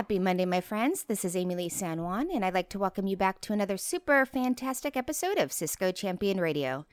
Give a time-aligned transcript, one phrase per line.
[0.00, 1.04] Happy Monday, my friends.
[1.04, 3.76] This is Amy Lee San Juan, and I'd like to welcome you back to another
[3.76, 6.86] super fantastic episode of Cisco Champion Radio.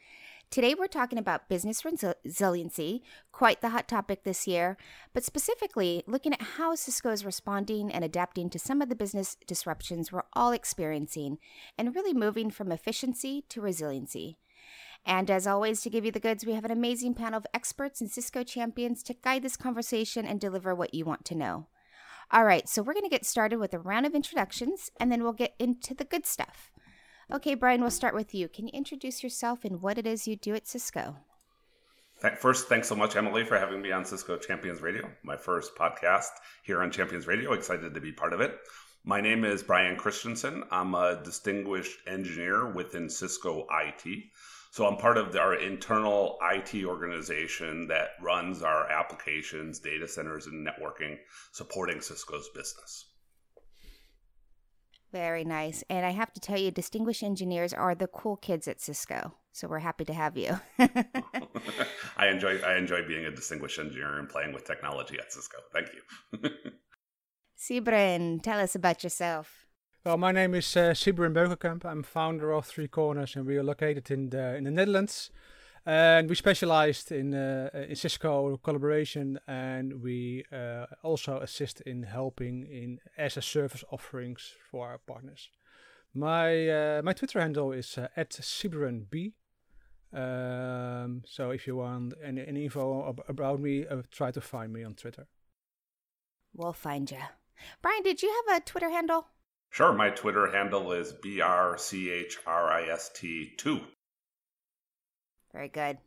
[0.51, 4.75] Today, we're talking about business resiliency, quite the hot topic this year,
[5.13, 9.37] but specifically looking at how Cisco is responding and adapting to some of the business
[9.47, 11.37] disruptions we're all experiencing
[11.77, 14.37] and really moving from efficiency to resiliency.
[15.05, 18.01] And as always, to give you the goods, we have an amazing panel of experts
[18.01, 21.67] and Cisco champions to guide this conversation and deliver what you want to know.
[22.29, 25.23] All right, so we're going to get started with a round of introductions and then
[25.23, 26.71] we'll get into the good stuff.
[27.31, 28.49] Okay, Brian, we'll start with you.
[28.49, 31.17] Can you introduce yourself and what it is you do at Cisco?
[32.39, 36.31] First, thanks so much, Emily, for having me on Cisco Champions Radio, my first podcast
[36.63, 37.53] here on Champions Radio.
[37.53, 38.57] Excited to be part of it.
[39.05, 40.63] My name is Brian Christensen.
[40.69, 44.23] I'm a distinguished engineer within Cisco IT.
[44.77, 50.63] So I'm part of our internal IT organization that runs our applications, data centers, and
[50.63, 51.17] networking,
[51.51, 53.07] supporting Cisco's business.
[55.11, 55.83] Very nice.
[55.89, 59.33] And I have to tell you, distinguished engineers are the cool kids at Cisco.
[59.51, 60.59] So we're happy to have you.
[62.15, 65.57] I enjoy I enjoy being a distinguished engineer and playing with technology at Cisco.
[65.73, 66.49] Thank you.
[67.57, 69.66] Sibrin, tell us about yourself.
[70.07, 71.35] Well, my name is uh, Sibrin.
[71.83, 75.31] I'm founder of Three Corners, and we are located in the in the Netherlands.
[75.85, 82.65] And we specialized in uh, in Cisco collaboration, and we uh, also assist in helping
[82.67, 85.49] in as a service offerings for our partners.
[86.13, 89.33] My uh, my Twitter handle is uh, at SibrinB.
[90.13, 94.71] Um, so if you want any, any info ab- about me, uh, try to find
[94.71, 95.27] me on Twitter.
[96.53, 97.23] We'll find you.
[97.81, 99.27] Brian, did you have a Twitter handle?
[99.69, 103.81] Sure, my Twitter handle is BRCHRIST2.
[105.53, 105.97] Very good.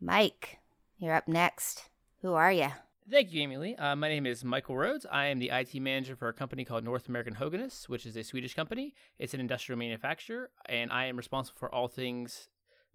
[0.00, 0.58] Mike,
[0.98, 1.88] you're up next.
[2.22, 2.68] Who are you?
[3.10, 3.74] Thank you, Amy Lee.
[3.76, 5.06] Uh, my name is Michael Rhodes.
[5.10, 8.22] I am the IT manager for a company called North American Höganäs, which is a
[8.22, 8.94] Swedish company.
[9.18, 12.48] It's an industrial manufacturer, and I am responsible for all things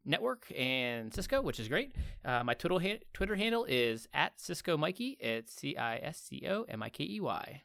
[0.06, 1.94] network and Cisco, which is great.
[2.24, 5.18] Uh, my Twitter, ha- Twitter handle is at Cisco Mikey.
[5.20, 7.64] It's C I S C O M I K E Y.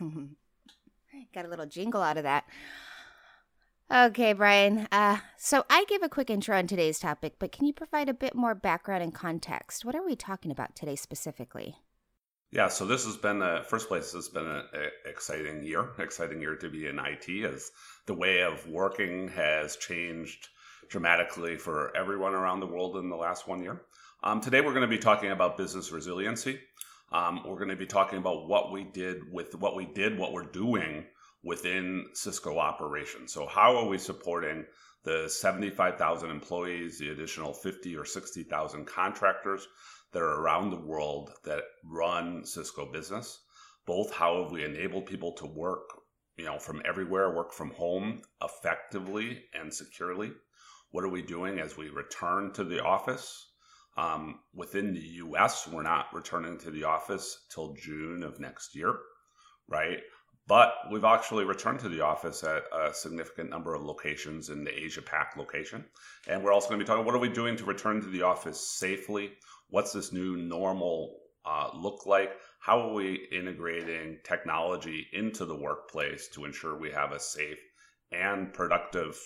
[1.34, 2.44] Got a little jingle out of that.
[3.92, 4.86] Okay, Brian.
[4.92, 8.14] Uh, so I gave a quick intro on today's topic, but can you provide a
[8.14, 9.84] bit more background and context?
[9.84, 11.76] What are we talking about today specifically?
[12.52, 14.12] Yeah, so this has been a first place.
[14.12, 14.64] Has been an
[15.06, 17.70] exciting year, exciting year to be in IT as
[18.06, 20.48] the way of working has changed
[20.88, 23.82] dramatically for everyone around the world in the last one year.
[24.22, 26.60] Um, today, we're going to be talking about business resiliency.
[27.12, 30.32] Um, we're going to be talking about what we did with what we did, what
[30.32, 31.06] we're doing
[31.42, 33.32] within Cisco operations.
[33.32, 34.64] So, how are we supporting
[35.02, 39.66] the 75,000 employees, the additional 50 or 60,000 contractors
[40.12, 43.40] that are around the world that run Cisco business?
[43.86, 45.90] Both how have we enabled people to work,
[46.36, 50.32] you know, from everywhere, work from home effectively and securely?
[50.92, 53.49] What are we doing as we return to the office?
[54.00, 58.94] Um, within the US, we're not returning to the office till June of next year,
[59.68, 59.98] right?
[60.46, 64.74] But we've actually returned to the office at a significant number of locations in the
[64.74, 65.84] Asia Pac location.
[66.26, 68.22] And we're also going to be talking what are we doing to return to the
[68.22, 69.32] office safely?
[69.68, 72.32] What's this new normal uh, look like?
[72.58, 77.58] How are we integrating technology into the workplace to ensure we have a safe
[78.10, 79.20] and productive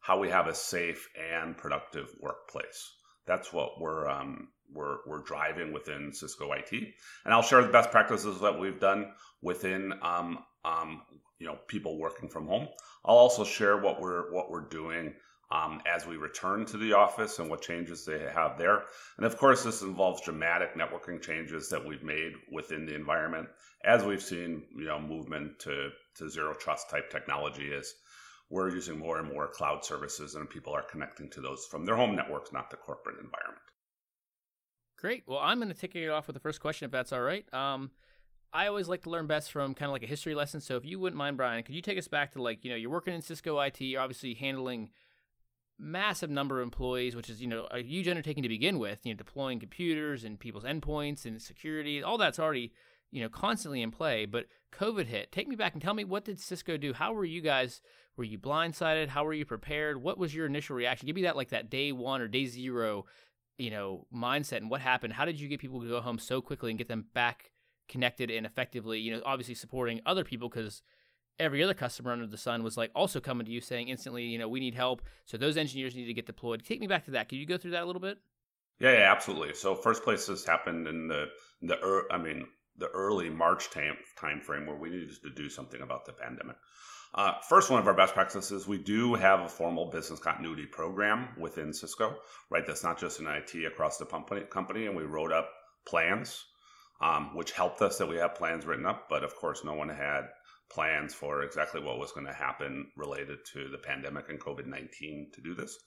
[0.00, 2.95] how we have a safe and productive workplace
[3.26, 7.90] that's what we're um, we're we're driving within Cisco IT, and I'll share the best
[7.90, 11.02] practices that we've done within um, um,
[11.38, 12.68] you know people working from home.
[13.04, 15.14] I'll also share what we're what we're doing
[15.50, 18.82] um, as we return to the office and what changes they have there.
[19.16, 23.48] And of course, this involves dramatic networking changes that we've made within the environment
[23.84, 27.94] as we've seen you know movement to to zero trust type technology is
[28.48, 31.96] we're using more and more cloud services and people are connecting to those from their
[31.96, 33.62] home networks, not the corporate environment.
[34.98, 35.24] Great.
[35.26, 37.44] Well, I'm going to take it off with the first question, if that's all right.
[37.52, 37.90] Um,
[38.52, 40.60] I always like to learn best from kind of like a history lesson.
[40.60, 42.76] So if you wouldn't mind, Brian, could you take us back to like, you know,
[42.76, 44.90] you're working in Cisco IT, you're obviously handling
[45.78, 49.12] massive number of employees, which is, you know, a huge undertaking to begin with, you
[49.12, 52.72] know, deploying computers and people's endpoints and security, all that's already,
[53.10, 54.26] you know, constantly in play.
[54.26, 55.32] But COVID hit.
[55.32, 56.92] Take me back and tell me what did Cisco do?
[56.92, 57.80] How were you guys
[58.16, 59.08] were you blindsided?
[59.08, 60.02] How were you prepared?
[60.02, 61.06] What was your initial reaction?
[61.06, 63.04] Give me that like that day one or day zero,
[63.58, 65.12] you know, mindset and what happened.
[65.12, 67.50] How did you get people to go home so quickly and get them back
[67.88, 69.00] connected and effectively?
[69.00, 70.82] You know, obviously supporting other people because
[71.38, 74.38] every other customer under the sun was like also coming to you saying instantly, you
[74.38, 75.02] know, we need help.
[75.26, 76.64] So those engineers need to get deployed.
[76.64, 77.28] Take me back to that.
[77.28, 78.18] Can you go through that a little bit?
[78.78, 79.54] Yeah, yeah, absolutely.
[79.54, 81.26] So first place this happened in the
[81.62, 82.46] the I mean
[82.78, 86.56] the early March time time frame where we needed to do something about the pandemic.
[87.14, 91.28] Uh, first, one of our best practices, we do have a formal business continuity program
[91.38, 92.16] within Cisco,
[92.50, 92.66] right?
[92.66, 95.48] That's not just an IT across the company, and we wrote up
[95.86, 96.44] plans,
[97.00, 99.08] um, which helped us that we have plans written up.
[99.08, 100.24] But of course, no one had
[100.68, 105.30] plans for exactly what was going to happen related to the pandemic and COVID nineteen
[105.34, 105.78] to do this.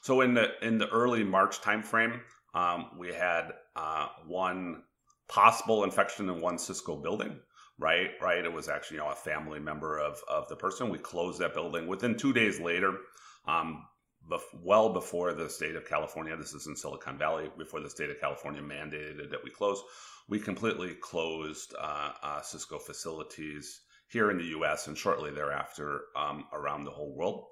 [0.00, 2.20] So in the in the early March timeframe,
[2.54, 4.82] um, we had uh, one
[5.32, 7.38] possible infection in one Cisco building.
[7.78, 8.44] Right, right.
[8.44, 10.90] It was actually you know a family member of of the person.
[10.90, 12.98] We closed that building within two days later.
[13.46, 13.86] Um,
[14.30, 18.10] bef- well before the state of California, this is in Silicon Valley, before the state
[18.10, 19.82] of California mandated that we close,
[20.28, 26.44] we completely closed uh, uh, Cisco facilities here in the US and shortly thereafter um,
[26.52, 27.46] around the whole world.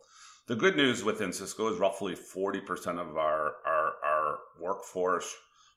[0.46, 5.34] The good news within Cisco is roughly 40% of our, our, our workforce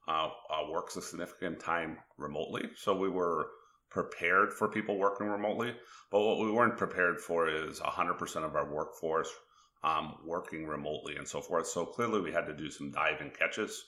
[0.07, 2.69] uh, uh, works a significant time remotely.
[2.75, 3.47] So we were
[3.89, 5.75] prepared for people working remotely.
[6.11, 9.29] But what we weren't prepared for is 100% of our workforce
[9.83, 11.67] um, working remotely and so forth.
[11.67, 13.85] So clearly we had to do some dive and catches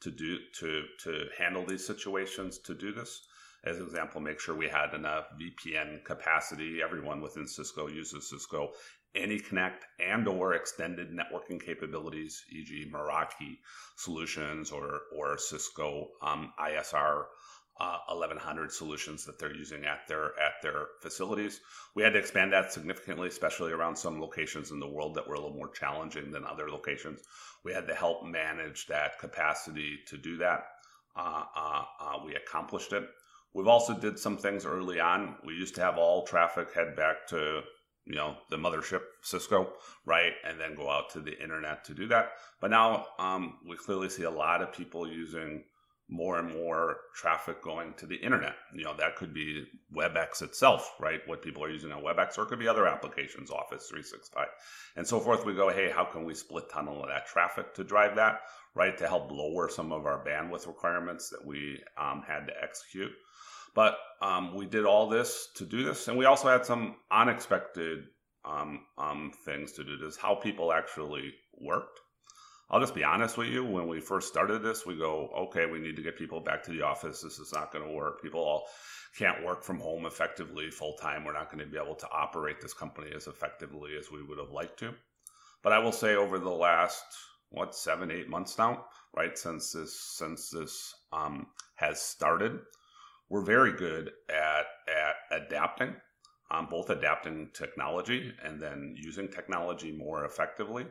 [0.00, 3.26] to do to to handle these situations to do this
[3.66, 6.80] as an example, make sure we had enough VPN capacity.
[6.82, 8.72] Everyone within Cisco uses Cisco
[9.14, 12.90] AnyConnect and or extended networking capabilities, e.g.
[12.92, 13.58] Meraki
[13.96, 17.24] solutions or, or Cisco um, ISR
[17.78, 21.60] uh, 1100 solutions that they're using at their at their facilities.
[21.94, 25.34] We had to expand that significantly, especially around some locations in the world that were
[25.34, 27.20] a little more challenging than other locations.
[27.64, 30.64] We had to help manage that capacity to do that.
[31.14, 33.04] Uh, uh, uh we accomplished it.
[33.52, 35.36] We've also did some things early on.
[35.44, 37.62] We used to have all traffic head back to
[38.06, 39.72] you know the mothership Cisco,
[40.04, 42.32] right, and then go out to the internet to do that.
[42.60, 45.64] But now um, we clearly see a lot of people using
[46.08, 48.54] more and more traffic going to the internet.
[48.72, 51.20] You know that could be WebEx itself, right?
[51.26, 54.46] What people are using on WebEx, or it could be other applications, Office 365,
[54.96, 55.44] and so forth.
[55.44, 58.40] We go, hey, how can we split tunnel that traffic to drive that,
[58.74, 63.10] right, to help lower some of our bandwidth requirements that we um, had to execute.
[63.76, 68.04] But um, we did all this to do this, and we also had some unexpected
[68.44, 70.16] um, um, things to do this.
[70.16, 72.00] How people actually worked.
[72.70, 73.64] I'll just be honest with you.
[73.64, 76.70] When we first started this, we go, okay, we need to get people back to
[76.72, 77.20] the office.
[77.20, 78.22] This is not going to work.
[78.22, 78.66] People all
[79.16, 81.24] can't work from home effectively full time.
[81.24, 84.38] We're not going to be able to operate this company as effectively as we would
[84.38, 84.94] have liked to.
[85.62, 87.04] But I will say, over the last
[87.50, 92.60] what seven, eight months now, right since this since this um, has started,
[93.28, 95.94] we're very good at at adapting,
[96.50, 100.86] um, both adapting technology and then using technology more effectively.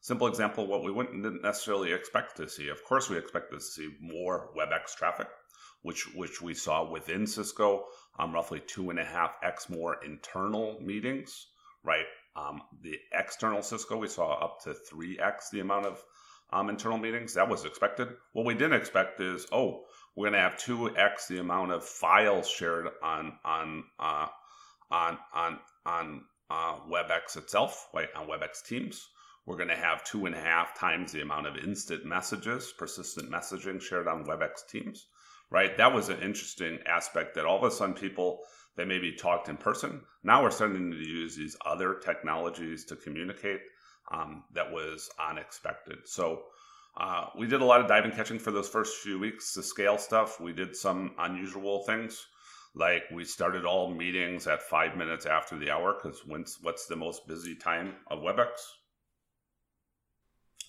[0.00, 2.68] Simple example: what we wouldn't necessarily expect to see.
[2.68, 5.28] Of course, we expect to see more WebEx traffic,
[5.82, 7.86] which which we saw within Cisco,
[8.18, 11.46] um, roughly two and a half x more internal meetings.
[11.82, 16.02] Right, um, the external Cisco we saw up to three x the amount of
[16.50, 17.34] um, internal meetings.
[17.34, 18.08] That was expected.
[18.32, 19.84] What we didn't expect is, oh,
[20.16, 24.26] we're going to have 2x the amount of files shared on on uh,
[24.90, 28.08] on on on uh, WebEx itself, right?
[28.14, 29.08] On WebEx Teams,
[29.46, 33.30] we're going to have two and a half times the amount of instant messages, persistent
[33.30, 35.06] messaging shared on WebEx Teams,
[35.50, 35.76] right?
[35.76, 38.40] That was an interesting aspect that all of a sudden people
[38.76, 40.00] they maybe talked in person.
[40.24, 43.60] Now we're starting to use these other technologies to communicate.
[44.12, 45.98] Um, that was unexpected.
[46.04, 46.42] So
[46.96, 49.98] uh, we did a lot of diving catching for those first few weeks to scale
[49.98, 50.40] stuff.
[50.40, 52.26] We did some unusual things,
[52.74, 57.26] like we started all meetings at five minutes after the hour because what's the most
[57.26, 58.50] busy time of WebEx?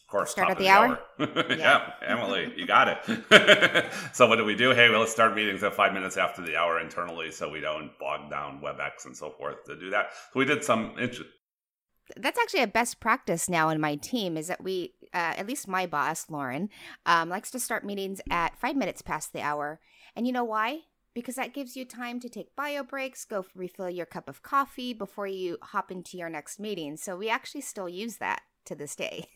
[0.06, 1.00] Of course, start at the, the hour.
[1.20, 1.34] hour.
[1.50, 1.56] yeah.
[1.58, 3.92] yeah, Emily, you got it.
[4.14, 4.70] so what do we do?
[4.70, 7.90] Hey, well, let's start meetings at five minutes after the hour internally, so we don't
[8.00, 10.10] bog down WebEx and so forth to do that.
[10.32, 10.94] So we did some
[12.18, 15.68] that's actually a best practice now in my team is that we uh, at least
[15.68, 16.70] my boss lauren
[17.06, 19.80] um, likes to start meetings at five minutes past the hour.
[20.16, 20.82] And you know why?
[21.14, 24.94] Because that gives you time to take bio breaks go refill your cup of coffee
[24.94, 26.98] before you hop into your next meeting.
[26.98, 29.28] So we actually still use that to this day.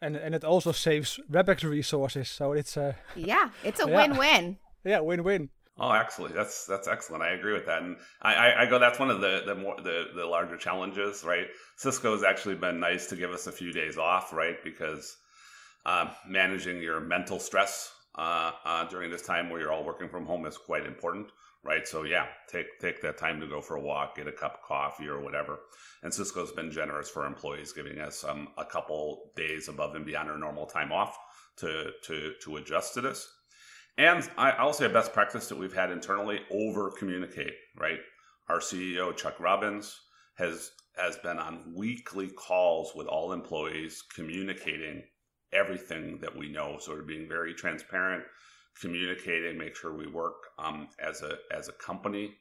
[0.00, 3.96] And and it also saves webex resources so it's a yeah it's a yeah.
[3.96, 4.58] win-win.
[4.84, 7.22] Yeah win-win Oh, actually, that's that's excellent.
[7.22, 8.80] I agree with that, and I, I, I, go.
[8.80, 11.46] That's one of the the more the, the larger challenges, right?
[11.76, 14.56] Cisco has actually been nice to give us a few days off, right?
[14.64, 15.16] Because
[15.86, 20.26] uh, managing your mental stress uh, uh, during this time where you're all working from
[20.26, 21.28] home is quite important,
[21.62, 21.86] right?
[21.86, 24.62] So yeah, take take that time to go for a walk, get a cup of
[24.62, 25.60] coffee or whatever.
[26.02, 30.28] And Cisco's been generous for employees, giving us um, a couple days above and beyond
[30.28, 31.16] our normal time off
[31.58, 33.28] to to to adjust to this.
[33.98, 37.54] And I, I'll say a best practice that we've had internally: over communicate.
[37.76, 38.00] Right,
[38.48, 40.00] our CEO Chuck Robbins
[40.36, 45.02] has has been on weekly calls with all employees, communicating
[45.52, 46.76] everything that we know.
[46.80, 48.24] So we're being very transparent,
[48.80, 52.36] communicating, make sure we work um, as a as a company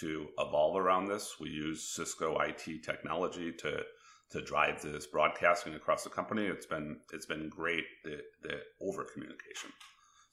[0.00, 1.36] to evolve around this.
[1.40, 3.82] We use Cisco IT technology to
[4.30, 6.44] to drive this broadcasting across the company.
[6.44, 9.70] It's been it's been great the the over communication.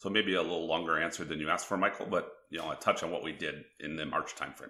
[0.05, 2.75] So maybe a little longer answer than you asked for, Michael, but you know a
[2.75, 4.69] touch on what we did in the March timeframe.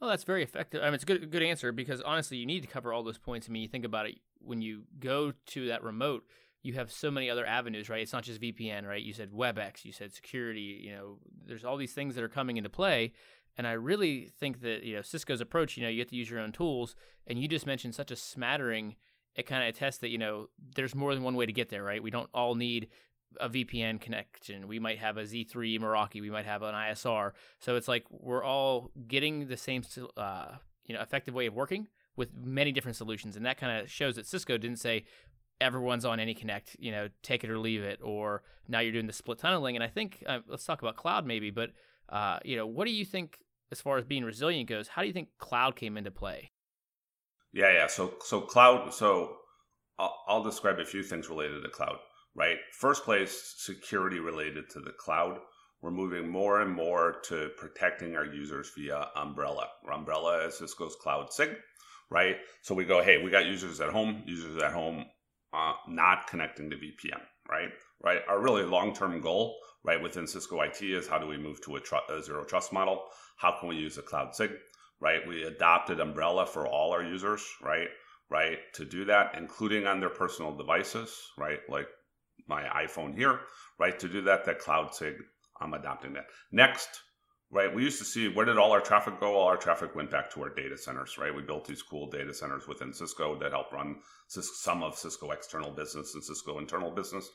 [0.00, 0.80] Well, that's very effective.
[0.80, 3.18] I mean, it's a good good answer because honestly, you need to cover all those
[3.18, 3.46] points.
[3.46, 6.24] I mean, you think about it when you go to that remote,
[6.62, 8.00] you have so many other avenues, right?
[8.00, 9.02] It's not just VPN, right?
[9.02, 10.80] You said WebEx, you said security.
[10.82, 13.12] You know, there's all these things that are coming into play,
[13.58, 15.76] and I really think that you know Cisco's approach.
[15.76, 18.16] You know, you have to use your own tools, and you just mentioned such a
[18.16, 18.96] smattering.
[19.34, 21.84] It kind of attests that you know there's more than one way to get there,
[21.84, 22.02] right?
[22.02, 22.88] We don't all need
[23.40, 24.68] a VPN connection.
[24.68, 26.20] We might have a Z3 Meraki.
[26.20, 27.32] We might have an ISR.
[27.58, 29.82] So it's like we're all getting the same,
[30.16, 33.90] uh, you know, effective way of working with many different solutions, and that kind of
[33.90, 35.04] shows that Cisco didn't say
[35.60, 39.12] everyone's on AnyConnect, you know, take it or leave it, or now you're doing the
[39.12, 39.76] split tunneling.
[39.76, 41.70] And I think uh, let's talk about cloud maybe, but
[42.08, 43.38] uh, you know, what do you think
[43.72, 44.88] as far as being resilient goes?
[44.88, 46.50] How do you think cloud came into play?
[47.52, 47.86] Yeah, yeah.
[47.86, 48.92] So, so cloud.
[48.92, 49.36] So,
[49.98, 51.96] I'll, I'll describe a few things related to cloud.
[52.36, 52.56] Right.
[52.72, 55.38] First place, security related to the cloud.
[55.80, 59.68] We're moving more and more to protecting our users via Umbrella.
[59.92, 61.50] Umbrella is Cisco's Cloud SIG,
[62.10, 62.36] right?
[62.62, 65.04] So we go, hey, we got users at home, users at home
[65.52, 67.68] uh, not connecting to VPN, right?
[68.02, 68.22] Right.
[68.28, 71.80] Our really long-term goal, right, within Cisco IT is how do we move to a,
[71.80, 73.04] tr- a zero trust model?
[73.36, 74.50] How can we use a Cloud SIG?
[75.00, 75.26] Right.
[75.26, 77.88] We adopted Umbrella for all our users, right?
[78.30, 78.58] Right.
[78.74, 81.60] To do that, including on their personal devices, right?
[81.68, 81.88] Like
[82.46, 83.40] my iPhone here,
[83.78, 83.98] right?
[83.98, 85.16] To do that, that Cloud SIG,
[85.60, 86.26] I'm adopting that.
[86.52, 86.88] Next,
[87.50, 87.74] right?
[87.74, 89.34] We used to see where did all our traffic go?
[89.34, 91.34] All our traffic went back to our data centers, right?
[91.34, 93.96] We built these cool data centers within Cisco that help run
[94.28, 97.28] some of Cisco external business and Cisco internal business.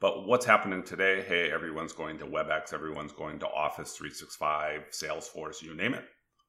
[0.00, 1.22] But what's happening today?
[1.26, 6.04] Hey, everyone's going to WebEx, everyone's going to Office 365, Salesforce, you name it,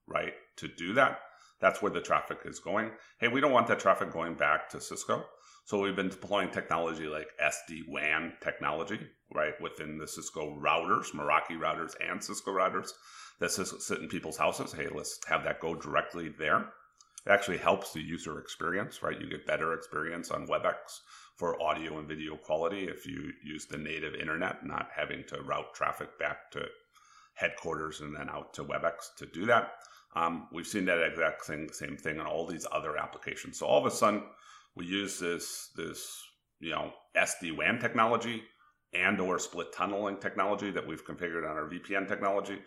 [0.07, 0.33] right?
[0.57, 1.19] To do that,
[1.59, 2.91] that's where the traffic is going.
[3.19, 5.25] Hey, we don't want that traffic going back to Cisco.
[5.69, 8.99] So we've been deploying technology like SD WAN technology,
[9.35, 12.89] right, within the Cisco routers, Meraki routers, and Cisco routers
[13.39, 14.73] that sit in people's houses.
[14.73, 16.61] Hey, let's have that go directly there.
[17.27, 19.21] It actually helps the user experience, right?
[19.21, 21.01] You get better experience on WebEx
[21.35, 25.75] for audio and video quality if you use the native internet, not having to route
[25.75, 26.65] traffic back to
[27.35, 29.73] headquarters and then out to WebEx to do that.
[30.15, 33.59] Um, we've seen that exact same, same thing on all these other applications.
[33.59, 34.23] So all of a sudden,
[34.75, 36.21] we use this this
[36.59, 38.43] you know SD WAN technology
[38.93, 42.59] and or split tunneling technology that we've configured on our VPN technology.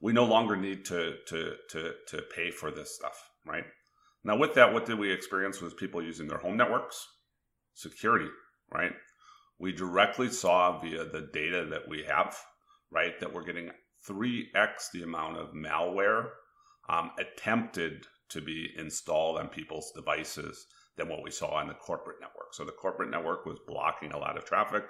[0.00, 3.64] We no longer need to to to to pay for this stuff, right?
[4.24, 7.06] Now with that, what did we experience was people using their home networks,
[7.74, 8.28] security,
[8.72, 8.92] right?
[9.58, 12.36] We directly saw via the data that we have,
[12.90, 13.70] right, that we're getting
[14.08, 16.28] 3x the amount of malware
[16.88, 22.20] um, attempted to be installed on people's devices than what we saw on the corporate
[22.20, 22.54] network.
[22.54, 24.84] So the corporate network was blocking a lot of traffic,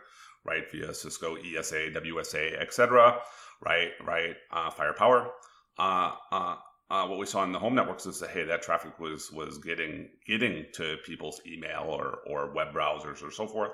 [0.44, 3.20] right, via Cisco, ESA, WSA, etc.
[3.60, 5.32] Right, right, uh, firepower.
[5.78, 6.56] Uh, uh,
[6.88, 9.58] uh, what we saw in the home networks is that hey, that traffic was was
[9.58, 13.72] getting getting to people's email or or web browsers or so forth.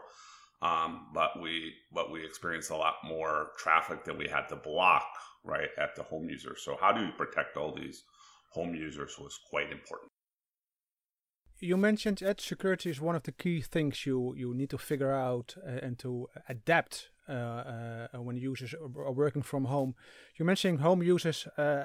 [0.62, 5.04] Um, but we but we experienced a lot more traffic that we had to block
[5.44, 6.56] right at the home user.
[6.56, 8.04] So how do you protect all these
[8.50, 10.10] home users was quite important
[11.62, 15.12] you mentioned edge security is one of the key things you, you need to figure
[15.12, 19.94] out uh, and to adapt uh, uh, when users are working from home.
[20.36, 21.84] You mentioned home users uh,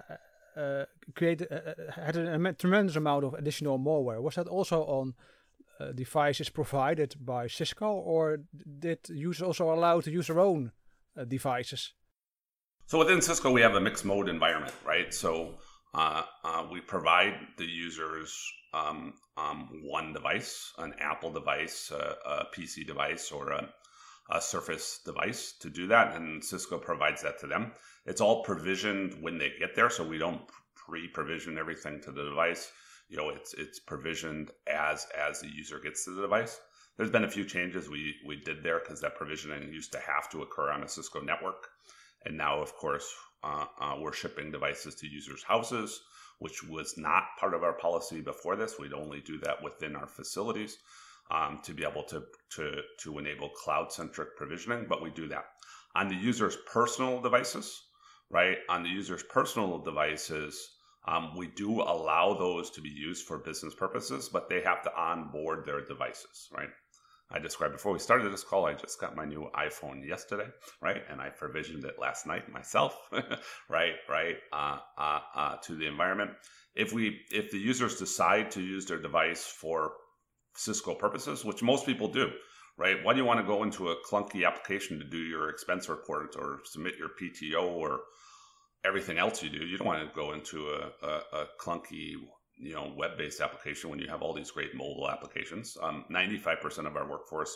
[0.57, 1.41] uh, create
[1.96, 4.19] had a, tremendous amount of additional malware.
[4.19, 5.13] Was that also on
[5.93, 8.39] devices provided by Cisco, or
[8.79, 10.72] did users also allow to use their own
[11.27, 11.93] devices?
[12.88, 15.13] So within Cisco, we have a mixed mode environment, right?
[15.13, 15.60] So
[15.97, 22.85] uh, uh, we provide the users um, um, one device, an Apple device, a, PC
[22.85, 23.67] device, or a,
[24.29, 27.71] a, Surface device to do that, and Cisco provides that to them.
[28.05, 30.41] It's all provisioned when they get there, so we don't
[30.75, 32.71] pre-provision everything to the device.
[33.09, 36.59] You know, it's it's provisioned as as the user gets to the device.
[36.97, 40.29] There's been a few changes we we did there because that provisioning used to have
[40.29, 41.69] to occur on a Cisco network,
[42.25, 43.11] and now, of course,
[43.99, 46.01] we're shipping devices to users' houses
[46.39, 48.77] which was not part of our policy before this.
[48.77, 50.77] We'd only do that within our facilities
[51.31, 55.45] um, to be able to, to, to enable cloud centric provisioning, but we do that.
[55.95, 57.81] on the user's personal devices,
[58.29, 58.57] right?
[58.69, 60.69] On the user's personal devices,
[61.07, 64.95] um, we do allow those to be used for business purposes, but they have to
[64.95, 66.69] onboard their devices, right?
[67.29, 70.48] I described before we started this call, I just got my new iPhone yesterday,
[70.81, 71.03] right?
[71.10, 72.98] And I provisioned it last night myself,
[73.69, 73.96] right?
[74.10, 76.31] Right uh, uh, uh, to the environment.
[76.75, 79.93] If we, if the users decide to use their device for
[80.55, 82.31] Cisco purposes, which most people do,
[82.77, 83.03] right?
[83.03, 86.36] Why do you want to go into a clunky application to do your expense report
[86.39, 88.01] or submit your PTO or
[88.86, 89.65] everything else you do?
[89.65, 92.13] You don't want to go into a, a, a clunky
[92.59, 95.77] you know web-based application when you have all these great mobile applications.
[95.81, 97.55] Um, 95% of our workforce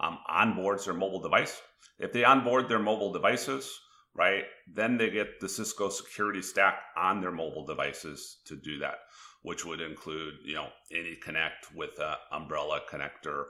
[0.00, 1.60] um, onboards their mobile device.
[1.98, 3.80] If they onboard their mobile devices,
[4.14, 8.98] right, then they get the Cisco security stack on their mobile devices to do that,
[9.42, 13.44] which would include you know AnyConnect with an umbrella connector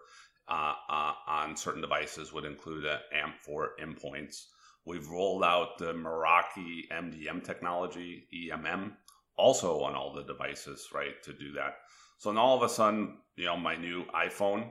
[0.48, 4.46] uh, uh, on certain devices would include an AMP4 endpoints.
[4.86, 8.92] We've rolled out the Meraki MDM technology, EMM,
[9.38, 11.76] also on all the devices, right, to do that.
[12.18, 14.70] So now all of a sudden, you know, my new iPhone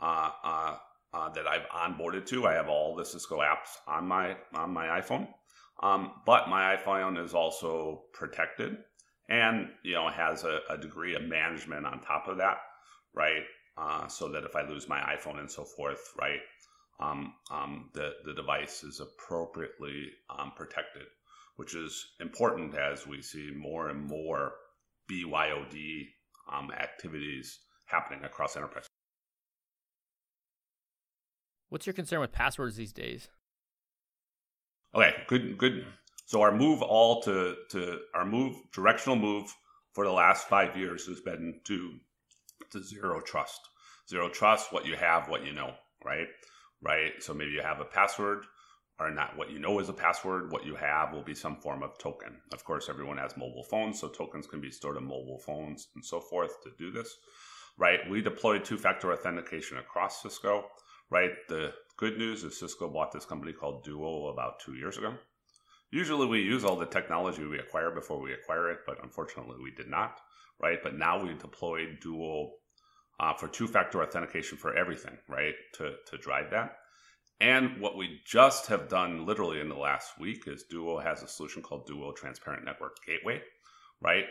[0.00, 0.76] uh, uh,
[1.14, 4.86] uh, that I've onboarded to, I have all the Cisco apps on my on my
[5.00, 5.28] iPhone.
[5.82, 8.76] Um, but my iPhone is also protected,
[9.28, 12.58] and you know has a, a degree of management on top of that,
[13.14, 13.42] right?
[13.76, 16.40] Uh, so that if I lose my iPhone and so forth, right,
[17.00, 21.06] um, um, the the device is appropriately um, protected
[21.56, 24.52] which is important as we see more and more
[25.10, 26.06] BYOD
[26.52, 28.86] um, activities happening across enterprise.
[31.68, 33.28] What's your concern with passwords these days?
[34.94, 35.86] Okay, good, good.
[36.26, 39.54] So our move all to to our move directional move
[39.92, 41.94] for the last five years has been to
[42.72, 43.60] to zero trust.
[44.08, 45.72] Zero trust, what you have, what you know,
[46.04, 46.28] right?
[46.82, 47.12] Right.
[47.20, 48.44] So maybe you have a password
[48.98, 50.52] are not what you know is a password.
[50.52, 52.40] What you have will be some form of token.
[52.52, 56.04] Of course, everyone has mobile phones, so tokens can be stored on mobile phones and
[56.04, 57.16] so forth to do this.
[57.78, 58.00] Right?
[58.10, 60.66] We deployed two factor authentication across Cisco.
[61.10, 61.30] Right?
[61.48, 65.14] The good news is Cisco bought this company called Duo about two years ago.
[65.90, 69.72] Usually we use all the technology we acquire before we acquire it, but unfortunately we
[69.72, 70.20] did not.
[70.60, 70.78] Right?
[70.82, 72.52] But now we deployed Duo
[73.20, 75.54] uh, for two factor authentication for everything, right?
[75.74, 76.76] To, to drive that.
[77.42, 81.28] And what we just have done literally in the last week is Duo has a
[81.28, 83.42] solution called Duo Transparent Network Gateway,
[84.00, 84.26] right?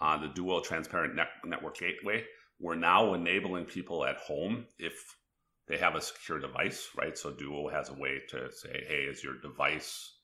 [0.00, 2.24] On uh, the Duo Transparent Network Gateway,
[2.58, 5.14] we're now enabling people at home if
[5.68, 7.16] they have a secure device, right?
[7.16, 10.16] So Duo has a way to say, hey, is your device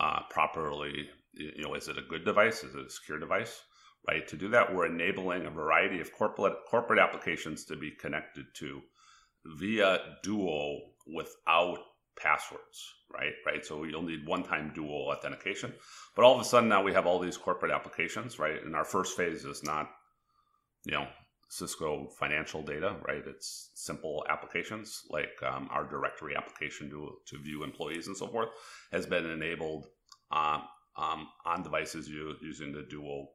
[0.00, 2.64] uh, properly, you know, is it a good device?
[2.64, 3.62] Is it a secure device?
[4.08, 4.26] Right?
[4.26, 8.80] To do that, we're enabling a variety of corporate corporate applications to be connected to
[9.44, 10.80] via Duo
[11.12, 11.78] without
[12.16, 13.32] passwords, right?
[13.46, 13.64] Right.
[13.64, 15.72] So you'll need one-time Duo authentication.
[16.16, 18.62] But all of a sudden now we have all these corporate applications, right?
[18.62, 19.90] And our first phase is not,
[20.84, 21.06] you know,
[21.50, 23.22] Cisco financial data, right?
[23.26, 28.48] It's simple applications like um, our directory application to, to view employees and so forth
[28.92, 29.86] has been enabled
[30.30, 30.62] um,
[30.96, 33.28] um, on devices using the Duo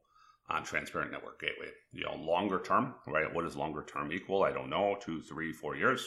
[0.48, 1.70] on transparent network gateway.
[1.92, 3.32] You know, longer term, right?
[3.32, 4.44] What is longer term equal?
[4.44, 6.06] I don't know, two, three, four years,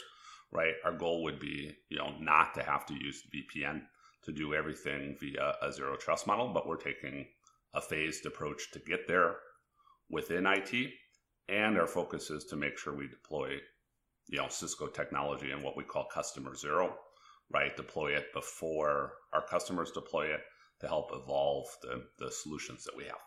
[0.51, 0.73] right?
[0.85, 3.81] Our goal would be, you know, not to have to use VPN
[4.23, 7.25] to do everything via a zero trust model, but we're taking
[7.73, 9.35] a phased approach to get there
[10.09, 10.91] within IT.
[11.49, 13.57] And our focus is to make sure we deploy,
[14.27, 16.95] you know, Cisco technology and what we call customer zero,
[17.51, 17.75] right?
[17.75, 20.41] Deploy it before our customers deploy it
[20.81, 23.26] to help evolve the, the solutions that we have.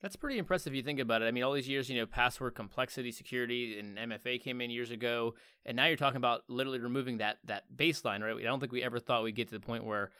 [0.00, 1.24] That's pretty impressive if you think about it.
[1.24, 4.92] I mean, all these years, you know, password complexity, security, and MFA came in years
[4.92, 5.34] ago,
[5.66, 8.36] and now you're talking about literally removing that that baseline, right?
[8.36, 10.10] I don't think we ever thought we'd get to the point where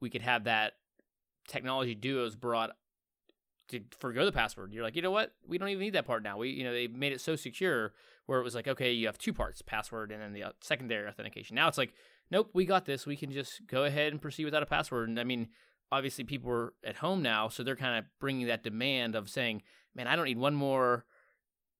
[0.00, 0.72] we could have that
[1.46, 2.70] technology Duo's brought
[3.68, 4.72] to forgo the password.
[4.72, 5.32] You're like, you know what?
[5.46, 6.38] We don't even need that part now.
[6.38, 7.92] We, you know, they made it so secure
[8.26, 11.08] where it was like, okay, you have two parts, password and then the uh, secondary
[11.08, 11.54] authentication.
[11.54, 11.94] Now it's like,
[12.30, 13.06] nope, we got this.
[13.06, 15.08] We can just go ahead and proceed without a password.
[15.08, 15.48] And I mean,
[15.92, 19.62] obviously people are at home now, so they're kind of bringing that demand of saying,
[19.94, 21.04] "Man, I don't need one more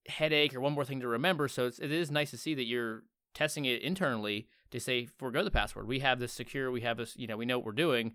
[0.06, 2.64] headache or one more thing to remember." So it's, it is nice to see that
[2.66, 5.86] you're testing it internally to say, "Forgo the password.
[5.86, 6.70] We have this secure.
[6.70, 7.16] We have this.
[7.16, 8.14] You know, we know what we're doing."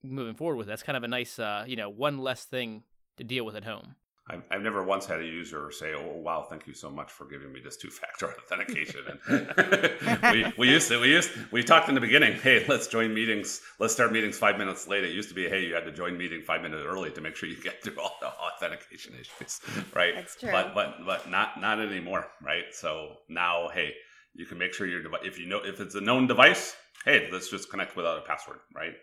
[0.00, 2.84] Moving forward with that's kind of a nice, uh, you know, one less thing
[3.16, 3.96] to deal with at home.
[4.30, 7.24] I've, I've never once had a user say, "Oh, wow, thank you so much for
[7.24, 11.94] giving me this two-factor authentication." And we, we used to, we used, we talked in
[11.94, 12.38] the beginning.
[12.38, 13.62] Hey, let's join meetings.
[13.78, 15.04] Let's start meetings five minutes late.
[15.04, 17.36] It used to be, hey, you had to join meeting five minutes early to make
[17.36, 19.60] sure you get through all the authentication issues,
[19.94, 20.14] right?
[20.14, 20.52] That's true.
[20.52, 22.64] But but but not not anymore, right?
[22.72, 23.94] So now, hey,
[24.34, 25.22] you can make sure your device.
[25.24, 28.58] If you know if it's a known device, hey, let's just connect without a password,
[28.74, 28.94] right?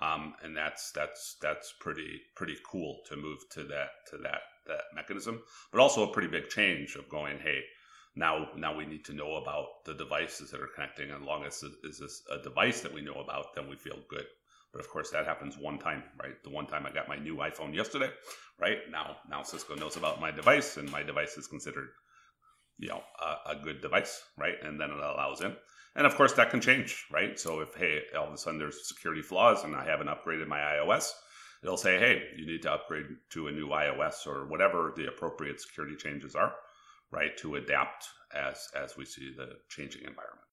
[0.00, 4.94] Um, and that's that's that's pretty pretty cool to move to that to that that
[4.94, 7.62] mechanism, but also a pretty big change of going, hey,
[8.16, 11.62] now now we need to know about the devices that are connecting, and long as
[11.82, 14.26] is this a device that we know about, then we feel good.
[14.72, 16.42] But of course, that happens one time, right?
[16.42, 18.10] The one time I got my new iPhone yesterday,
[18.58, 18.78] right?
[18.90, 21.88] Now now Cisco knows about my device, and my device is considered,
[22.78, 24.56] you know, a, a good device, right?
[24.62, 25.56] And then it allows in.
[25.96, 27.38] And of course, that can change, right?
[27.38, 30.58] So if, hey, all of a sudden there's security flaws and I haven't upgraded my
[30.58, 31.12] iOS,
[31.64, 35.60] it'll say, hey, you need to upgrade to a new iOS or whatever the appropriate
[35.60, 36.52] security changes are,
[37.10, 37.36] right?
[37.38, 40.46] To adapt as as we see the changing environment.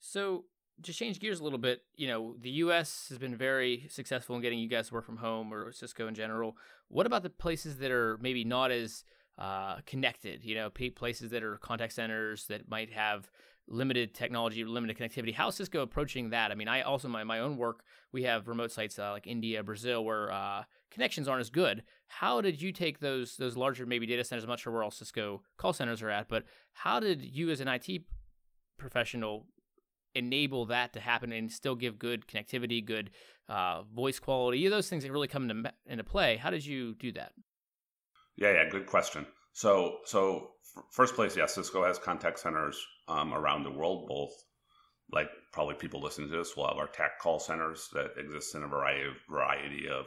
[0.00, 0.44] So
[0.82, 4.42] to change gears a little bit, you know, the US has been very successful in
[4.42, 6.56] getting you guys to work from home or Cisco in general.
[6.88, 9.04] What about the places that are maybe not as
[9.38, 13.30] uh, connected, you know, places that are contact centers that might have
[13.68, 15.34] limited technology, limited connectivity.
[15.34, 16.50] How is Cisco approaching that?
[16.50, 19.62] I mean, I also my my own work, we have remote sites uh, like India,
[19.62, 21.82] Brazil, where uh, connections aren't as good.
[22.08, 24.44] How did you take those those larger maybe data centers?
[24.44, 27.60] I'm not sure where all Cisco call centers are at, but how did you as
[27.60, 28.02] an IT
[28.78, 29.46] professional
[30.14, 33.10] enable that to happen and still give good connectivity, good
[33.48, 36.36] uh, voice quality, those things that really come into into play?
[36.36, 37.32] How did you do that?
[38.36, 39.26] Yeah, yeah, good question.
[39.54, 40.50] So, so
[40.90, 44.32] first place, yes, Cisco has contact centers um, around the world, both
[45.12, 48.64] like probably people listening to this will have our TAC call centers that exist in
[48.64, 50.06] a variety of variety of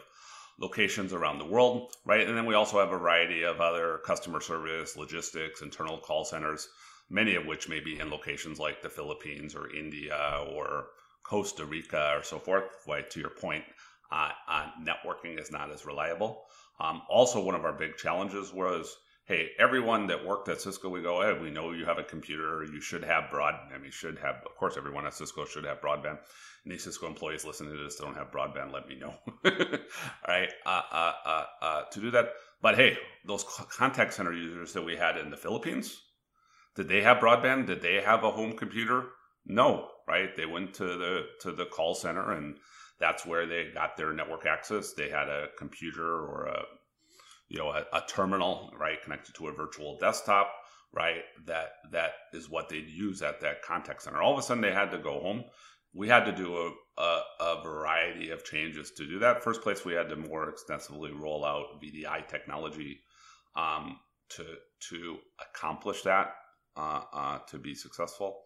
[0.59, 2.27] locations around the world, right?
[2.27, 6.67] And then we also have a variety of other customer service, logistics, internal call centers,
[7.09, 10.87] many of which may be in locations like the Philippines or India or
[11.23, 12.63] Costa Rica or so forth.
[12.85, 13.63] Right to your point,
[14.11, 16.43] uh, uh, networking is not as reliable.
[16.81, 18.97] Um, also, one of our big challenges was
[19.27, 22.63] hey, everyone that worked at Cisco, we go, hey, we know you have a computer.
[22.63, 23.55] You should have broad.
[23.73, 24.37] I mean, should have.
[24.45, 26.19] Of course, everyone at Cisco should have broadband.
[26.65, 29.13] Any Cisco employees listening to this don't have broadband, let me know.
[29.45, 29.51] All
[30.27, 32.29] right, uh, uh, uh, uh, to do that.
[32.61, 36.01] But hey, those contact center users that we had in the Philippines,
[36.75, 37.67] did they have broadband?
[37.67, 39.09] Did they have a home computer?
[39.45, 40.35] No, right?
[40.35, 42.57] They went to the to the call center and
[42.99, 44.93] that's where they got their network access.
[44.93, 46.63] They had a computer or a
[47.49, 50.51] you know a, a, terminal right connected to a virtual desktop
[50.93, 54.21] right that that is what they'd use at that contact center.
[54.21, 55.43] All of a sudden they had to go home.
[55.93, 59.43] We had to do a, a, a variety of changes to do that.
[59.43, 62.99] First place we had to more extensively roll out vdi technology
[63.55, 64.45] um, to
[64.89, 66.35] to accomplish that
[66.75, 68.43] uh, uh, to be successful.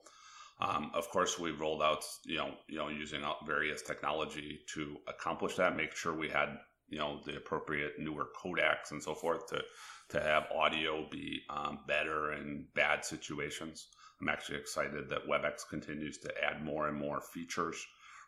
[0.61, 5.55] Um, of course, we rolled out, you know, you know, using various technology to accomplish
[5.55, 5.75] that.
[5.75, 6.59] Make sure we had
[6.91, 9.63] you know the appropriate newer codecs and so forth to
[10.09, 13.87] to have audio be um, better in bad situations.
[14.21, 17.83] I'm actually excited that WebEx continues to add more and more features,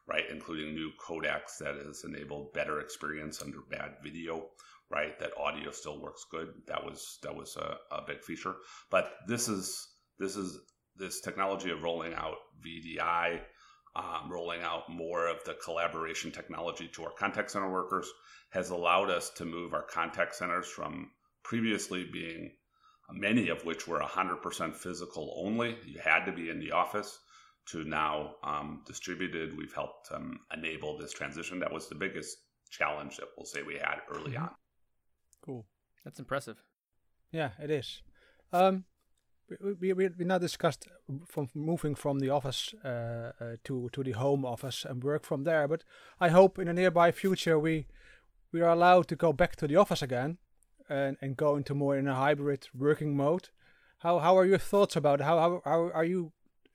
[0.07, 4.47] right, including new codecs that has enabled better experience under bad video,
[4.89, 5.19] right?
[5.19, 6.53] That audio still works good.
[6.67, 8.55] That was that was a, a big feature.
[8.89, 10.57] But this is this is
[10.95, 13.41] this technology of rolling out VDI
[13.95, 18.09] um, rolling out more of the collaboration technology to our contact center workers
[18.49, 21.11] has allowed us to move our contact centers from
[21.43, 22.51] previously being
[23.11, 25.77] many of which were 100% physical only.
[25.85, 27.19] You had to be in the office
[27.67, 29.57] to now um, distributed.
[29.57, 31.59] We've helped um, enable this transition.
[31.59, 32.37] That was the biggest
[32.69, 34.43] challenge that we'll say we had early mm-hmm.
[34.43, 34.49] on.
[35.45, 35.65] Cool.
[36.03, 36.57] That's impressive.
[37.31, 38.01] Yeah, it is.
[38.51, 38.85] Um,
[39.79, 40.87] we, we, we now discussed
[41.27, 45.43] from moving from the office uh, uh, to to the home office and work from
[45.43, 45.67] there.
[45.67, 45.83] But
[46.19, 47.87] I hope in the nearby future we
[48.51, 50.37] we are allowed to go back to the office again
[50.89, 53.49] and, and go into more in a hybrid working mode.
[53.99, 55.23] How how are your thoughts about it?
[55.23, 56.31] How how, are you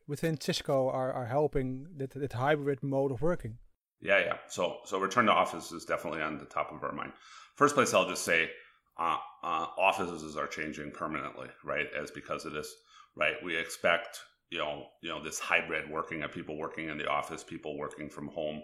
[0.07, 3.59] within Cisco are, are helping that, that hybrid mode of working?
[4.01, 4.37] Yeah, yeah.
[4.49, 7.13] So so return to office is definitely on the top of our mind.
[7.55, 8.51] First place I'll just say
[8.99, 11.87] uh, uh, offices are changing permanently, right?
[11.99, 12.75] As because of this,
[13.17, 13.35] right?
[13.45, 17.45] We expect you know you know this hybrid working of people working in the office,
[17.45, 18.63] people working from home.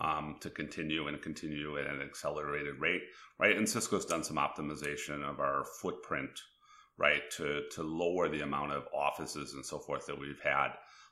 [0.00, 3.02] Um, to continue and continue at an accelerated rate,
[3.38, 3.56] right?
[3.56, 6.30] And Cisco's done some optimization of our footprint,
[6.98, 10.70] right, to to lower the amount of offices and so forth that we've had.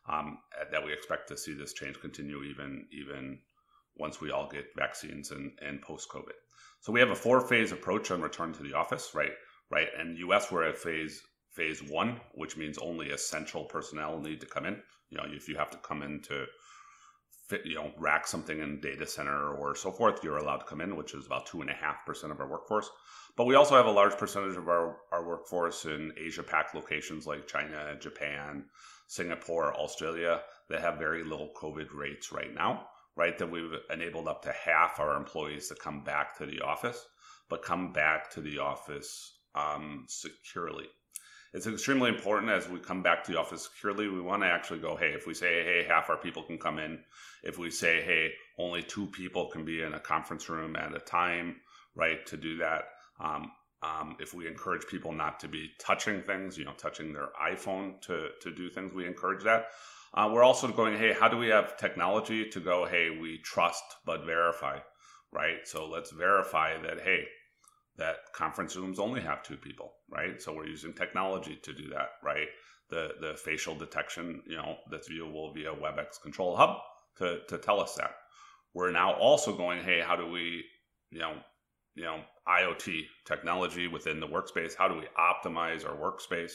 [0.08, 0.38] Um,
[0.72, 3.38] that we expect to see this change continue even even
[3.96, 6.32] once we all get vaccines and, and post COVID.
[6.82, 9.32] So we have a four phase approach on return to the office, right?
[9.70, 9.88] Right.
[9.96, 14.66] And US we're at phase phase one, which means only essential personnel need to come
[14.66, 14.82] in.
[15.08, 16.46] You know, if you have to come in to
[17.48, 20.80] fit, you know, rack something in data center or so forth, you're allowed to come
[20.80, 22.90] in, which is about two and a half percent of our workforce.
[23.36, 27.26] But we also have a large percentage of our, our workforce in Asia Pac locations
[27.26, 28.64] like China, Japan,
[29.06, 33.36] Singapore, Australia that have very low COVID rates right now, right?
[33.38, 37.04] That we've enabled up to half our employees to come back to the office,
[37.48, 40.86] but come back to the office um, securely.
[41.54, 44.08] It's extremely important as we come back to the office securely.
[44.08, 46.78] We want to actually go, hey, if we say, hey, half our people can come
[46.78, 47.00] in,
[47.42, 50.98] if we say, hey, only two people can be in a conference room at a
[50.98, 51.56] time,
[51.94, 52.84] right, to do that.
[53.20, 57.28] Um, um, if we encourage people not to be touching things, you know, touching their
[57.42, 59.66] iPhone to, to do things, we encourage that.
[60.14, 63.82] Uh, we're also going, hey, how do we have technology to go, hey, we trust
[64.04, 64.78] but verify,
[65.32, 65.58] right?
[65.64, 67.24] So let's verify that, hey,
[67.96, 70.40] that conference rooms only have two people, right?
[70.40, 72.48] So we're using technology to do that, right?
[72.90, 76.78] The the facial detection, you know, that's viewable via WebEx Control Hub
[77.18, 78.14] to to tell us that.
[78.74, 80.64] We're now also going, hey, how do we,
[81.10, 81.34] you know,
[81.94, 84.74] you know, IoT technology within the workspace?
[84.76, 86.52] How do we optimize our workspace?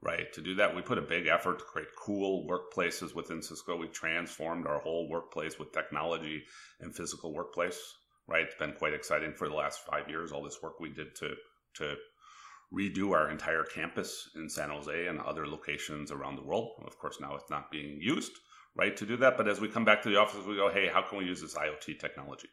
[0.00, 0.32] Right.
[0.34, 3.76] To do that, we put a big effort to create cool workplaces within Cisco.
[3.76, 6.44] We transformed our whole workplace with technology
[6.80, 7.80] and physical workplace
[8.28, 8.44] right?
[8.44, 10.30] It's been quite exciting for the last five years.
[10.30, 11.34] All this work we did to
[11.76, 11.96] to
[12.72, 16.72] redo our entire campus in San Jose and other locations around the world.
[16.86, 18.32] Of course, now it's not being used,
[18.76, 19.38] right, to do that.
[19.38, 21.40] But as we come back to the office, we go, hey, how can we use
[21.40, 22.48] this IoT technology?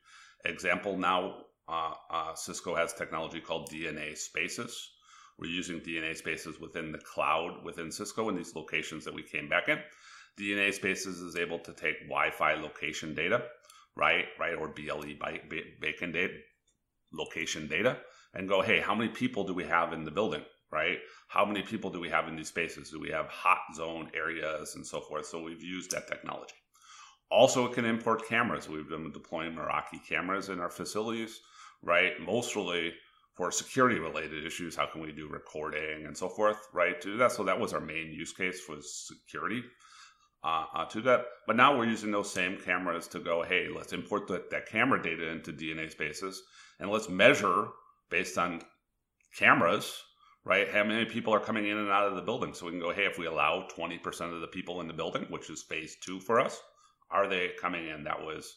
[0.46, 4.90] Example now, uh, uh, Cisco has technology called DNA Spaces.
[5.38, 9.50] We're using DNA Spaces within the cloud within Cisco in these locations that we came
[9.50, 9.80] back in.
[10.40, 13.44] DNA Spaces is able to take Wi-Fi location data
[13.96, 14.26] right?
[14.40, 15.16] Right, or BLE
[15.80, 16.34] beacon data,
[17.14, 17.98] location data,
[18.34, 20.44] and go, hey, how many people do we have in the building?
[20.72, 20.98] Right?
[21.30, 22.90] How many people do we have in these spaces?
[22.90, 25.26] Do we have hot zone areas and so forth?
[25.26, 26.56] So we've used that technology.
[27.32, 28.68] Also, it can import cameras.
[28.68, 31.40] We've been deploying Meraki cameras in our facilities,
[31.82, 32.14] right?
[32.20, 32.94] Mostly
[33.36, 34.76] for security related issues.
[34.76, 37.00] How can we do recording and so forth, right?
[37.02, 37.32] To do that.
[37.34, 39.64] So that was our main use case was security
[40.44, 41.26] uh, uh, to that.
[41.46, 45.02] But now we're using those same cameras to go, hey, let's import the, that camera
[45.02, 46.42] data into DNA Spaces
[46.80, 47.68] and let's measure
[48.10, 48.62] based on
[49.38, 50.02] cameras,
[50.46, 50.70] right?
[50.70, 52.54] How many people are coming in and out of the building?
[52.54, 55.26] So we can go, hey, if we allow 20% of the people in the building,
[55.30, 56.62] which is phase two for us,
[57.12, 58.06] are they coming in?
[58.06, 58.56] That was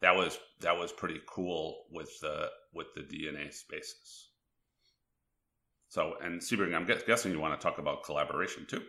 [0.00, 4.28] that was that was pretty cool with the with the DNA Spaces.
[5.88, 8.82] So, and Sebring, I'm guessing you want to talk about collaboration too.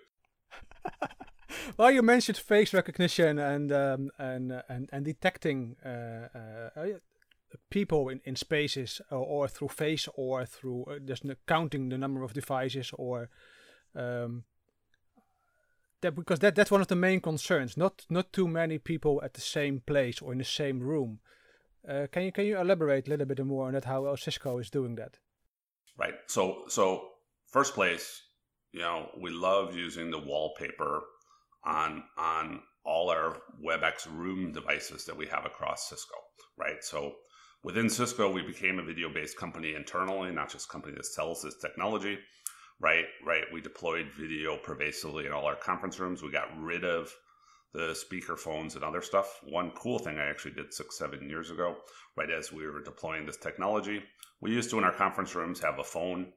[1.77, 6.85] well, you mentioned face recognition and um, and, and and detecting uh, uh, uh,
[7.69, 12.23] people in, in spaces or, or, through face or through uh, just counting the number
[12.23, 13.29] of devices or
[13.95, 14.43] um,
[16.01, 17.77] that because that that's one of the main concerns.
[17.77, 21.19] Not not too many people at the same place or in the same room.
[21.87, 23.85] Uh, can you can you elaborate a little bit more on that?
[23.85, 25.17] How Cisco is doing that?
[25.97, 26.15] Right.
[26.27, 27.09] So so
[27.47, 28.21] first place,
[28.71, 31.03] you know, we love using the wallpaper
[31.65, 36.15] on on all our WebEx room devices that we have across Cisco,
[36.57, 36.81] right?
[36.81, 37.15] So
[37.63, 41.57] within Cisco, we became a video-based company internally, not just a company that sells this
[41.57, 42.17] technology,
[42.79, 43.05] right?
[43.25, 43.43] Right.
[43.51, 46.21] We deployed video pervasively in all our conference rooms.
[46.21, 47.13] We got rid of
[47.73, 49.39] the speaker phones and other stuff.
[49.43, 51.75] One cool thing I actually did six, seven years ago,
[52.15, 54.01] right as we were deploying this technology,
[54.41, 56.31] we used to in our conference rooms have a phone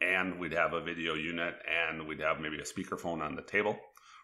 [0.00, 3.78] and we'd have a video unit and we'd have maybe a speakerphone on the table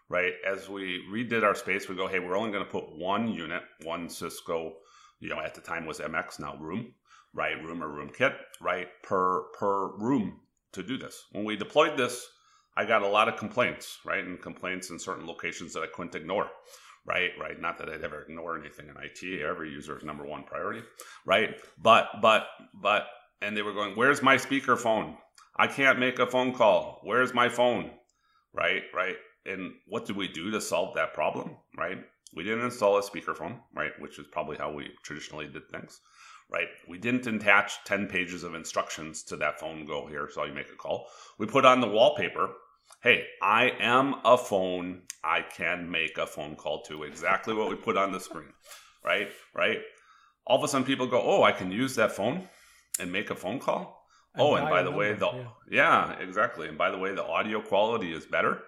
[0.08, 0.34] right?
[0.46, 3.62] As we redid our space, we go, hey, we're only going to put one unit,
[3.82, 4.74] one Cisco,
[5.20, 6.92] you know, at the time was MX, now Room,
[7.34, 7.62] right?
[7.62, 8.88] Room or Room Kit, right?
[9.02, 10.40] Per per room
[10.76, 11.24] to do this.
[11.32, 12.26] When we deployed this,
[12.76, 14.24] I got a lot of complaints, right?
[14.24, 16.48] And complaints in certain locations that I couldn't ignore,
[17.06, 17.30] right?
[17.40, 17.60] Right.
[17.60, 19.42] Not that I'd ever ignore anything in IT.
[19.42, 20.82] Every user is number one priority,
[21.24, 21.56] right?
[21.82, 23.06] But but but
[23.42, 25.16] and they were going, "Where's my speaker phone?
[25.56, 27.00] I can't make a phone call.
[27.02, 27.90] Where's my phone?"
[28.54, 31.56] Right, right and what did we do to solve that problem?
[31.76, 31.98] Right?
[32.34, 33.92] We didn't install a speakerphone, right?
[34.00, 36.00] Which is probably how we traditionally did things,
[36.50, 36.68] right?
[36.88, 39.84] We didn't attach 10 pages of instructions to that phone.
[39.84, 41.06] Go here, so you make a call.
[41.38, 42.50] We put on the wallpaper.
[43.02, 45.02] Hey, I am a phone.
[45.24, 48.52] I can make a phone call to exactly what we put on the screen,
[49.04, 49.28] right?
[49.54, 49.80] Right?
[50.46, 52.48] All of a sudden, people go, "Oh, I can use that phone
[53.00, 55.48] and make a phone call." And oh, and by the way, the yeah.
[55.68, 56.68] yeah, exactly.
[56.68, 58.62] And by the way, the audio quality is better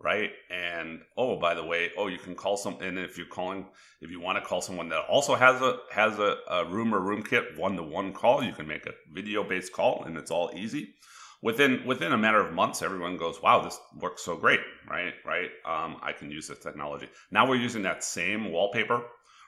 [0.00, 0.30] right?
[0.50, 2.78] And oh, by the way, oh, you can call some.
[2.80, 3.66] And if you're calling,
[4.00, 7.00] if you want to call someone that also has a has a, a room or
[7.00, 10.30] room kit one to one call, you can make a video based call, and it's
[10.30, 10.94] all easy.
[11.42, 15.50] Within within a matter of months, everyone goes, "Wow, this works so great!" Right, right.
[15.66, 17.08] Um, I can use this technology.
[17.30, 19.02] Now we're using that same wallpaper,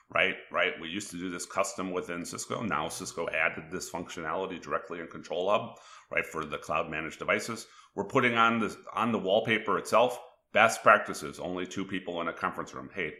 [0.09, 0.35] right?
[0.51, 0.73] Right.
[0.79, 2.61] We used to do this custom within Cisco.
[2.61, 5.79] Now Cisco added this functionality directly in Control Hub,
[6.11, 7.67] right, for the cloud managed devices.
[7.95, 10.19] We're putting on the on the wallpaper itself
[10.53, 11.39] best practices.
[11.39, 12.89] Only two people in a conference room.
[12.93, 13.13] Hey,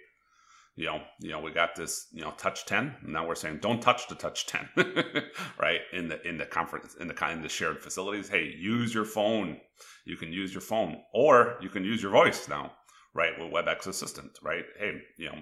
[0.75, 2.95] you know, you know, we got this, you know, touch 10.
[3.05, 4.69] Now we're saying don't touch the touch 10,
[5.59, 5.81] right?
[5.91, 8.29] In the in the conference in the in the shared facilities.
[8.29, 9.57] Hey, use your phone.
[10.05, 12.71] You can use your phone, or you can use your voice now,
[13.13, 13.33] right?
[13.39, 14.65] With WebEx Assistant, right?
[14.79, 15.37] Hey, you know,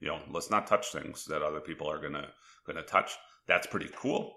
[0.00, 2.28] you know, let's not touch things that other people are gonna
[2.66, 3.16] gonna touch.
[3.48, 4.34] That's pretty cool.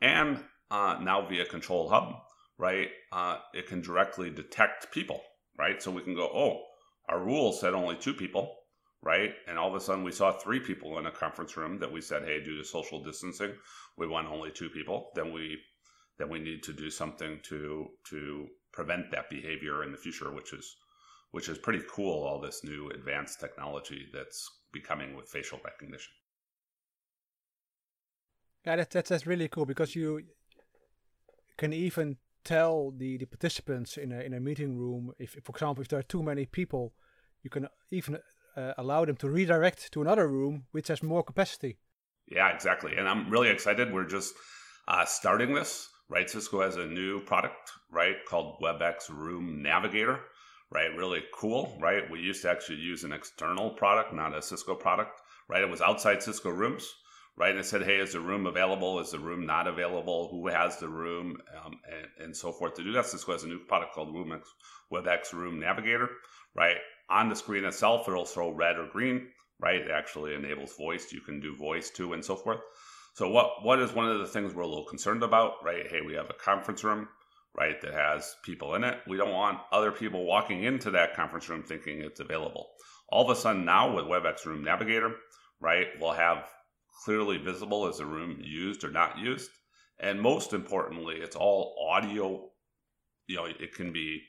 [0.00, 2.14] And uh, now via Control Hub,
[2.58, 2.88] right?
[3.12, 5.20] Uh, it can directly detect people,
[5.58, 5.82] right?
[5.82, 6.62] So we can go, oh,
[7.08, 8.56] our rule said only two people
[9.02, 9.30] right?
[9.46, 12.00] And all of a sudden, we saw three people in a conference room that we
[12.00, 13.54] said, "Hey, due to social distancing,
[13.96, 15.58] we want only two people." Then we
[16.18, 20.52] then we need to do something to to prevent that behavior in the future, which
[20.52, 20.76] is
[21.30, 22.24] which is pretty cool.
[22.24, 26.12] All this new advanced technology that's becoming with facial recognition.
[28.66, 30.22] Yeah, that, that's that's really cool because you
[31.56, 35.82] can even tell the, the participants in a in a meeting room if, for example,
[35.82, 36.92] if there are too many people,
[37.42, 38.18] you can even
[38.56, 41.78] uh, allow them to redirect to another room which has more capacity.
[42.28, 42.96] Yeah, exactly.
[42.96, 43.92] And I'm really excited.
[43.92, 44.34] We're just
[44.86, 46.30] uh, starting this, right?
[46.30, 50.20] Cisco has a new product, right, called WebEx Room Navigator,
[50.70, 50.94] right?
[50.96, 52.08] Really cool, right?
[52.10, 55.62] We used to actually use an external product, not a Cisco product, right?
[55.62, 56.88] It was outside Cisco rooms,
[57.40, 57.50] right?
[57.50, 59.00] And it said, hey, is the room available?
[59.00, 60.28] Is the room not available?
[60.30, 61.38] Who has the room?
[61.64, 62.74] Um, and, and so forth.
[62.74, 64.14] To do that, Cisco has a new product called
[64.92, 66.10] WebEx Room Navigator,
[66.54, 66.76] right?
[67.10, 69.26] on the screen itself, it'll throw red or green,
[69.58, 69.80] right?
[69.80, 71.12] It actually enables voice.
[71.12, 72.60] You can do voice too and so forth.
[73.14, 75.86] So what what is one of the things we're a little concerned about, right?
[75.90, 77.08] Hey, we have a conference room,
[77.58, 78.98] right, that has people in it.
[79.08, 82.68] We don't want other people walking into that conference room thinking it's available.
[83.08, 85.16] All of a sudden now with WebEx Room Navigator,
[85.60, 86.44] right, we'll have
[87.04, 89.50] clearly visible as a room used or not used.
[89.98, 92.50] And most importantly, it's all audio.
[93.26, 94.22] You know, it can be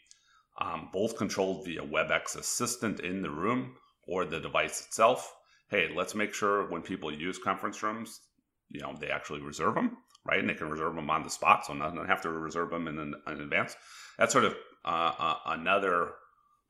[0.59, 3.75] um, both controlled via WebEx Assistant in the room
[4.07, 5.33] or the device itself.
[5.69, 8.19] Hey, let's make sure when people use conference rooms,
[8.69, 10.39] you know, they actually reserve them, right?
[10.39, 12.99] And they can reserve them on the spot, so not, have to reserve them in,
[12.99, 13.75] in advance.
[14.17, 16.11] That's sort of uh, uh, another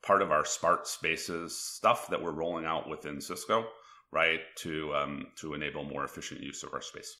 [0.02, 3.66] part of our smart spaces stuff that we're rolling out within Cisco,
[4.12, 4.40] right?
[4.58, 7.16] To um, to enable more efficient use of our space.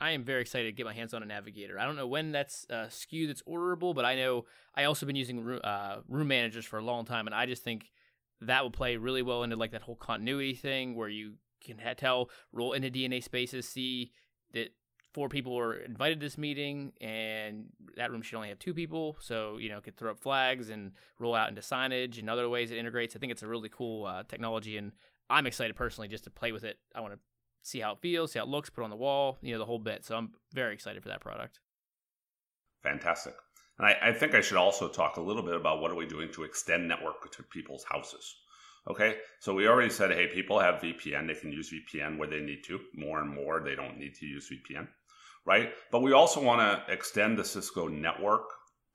[0.00, 1.78] I am very excited to get my hands on a navigator.
[1.78, 5.14] I don't know when that's uh, SKU that's orderable, but I know I also been
[5.14, 7.92] using uh, room managers for a long time, and I just think
[8.40, 11.34] that will play really well into like that whole continuity thing where you
[11.64, 14.10] can tell roll into DNA spaces, see
[14.52, 14.74] that
[15.12, 19.16] four people were invited to this meeting, and that room should only have two people,
[19.20, 22.70] so you know could throw up flags and roll out into signage and other ways
[22.70, 23.14] it integrates.
[23.14, 24.92] I think it's a really cool uh, technology, and
[25.30, 26.78] I'm excited personally just to play with it.
[26.94, 27.20] I want to
[27.62, 29.64] see how it feels, see how it looks, put on the wall, you know, the
[29.64, 30.04] whole bit.
[30.04, 31.60] So I'm very excited for that product.
[32.82, 33.34] Fantastic.
[33.78, 36.06] And I, I, think I should also talk a little bit about what are we
[36.06, 38.34] doing to extend network to people's houses.
[38.90, 42.40] Okay, so we already said, hey, people have VPN; they can use VPN where they
[42.40, 42.80] need to.
[42.96, 44.88] More and more, they don't need to use VPN,
[45.44, 45.70] right?
[45.90, 48.44] But we also want to extend the Cisco network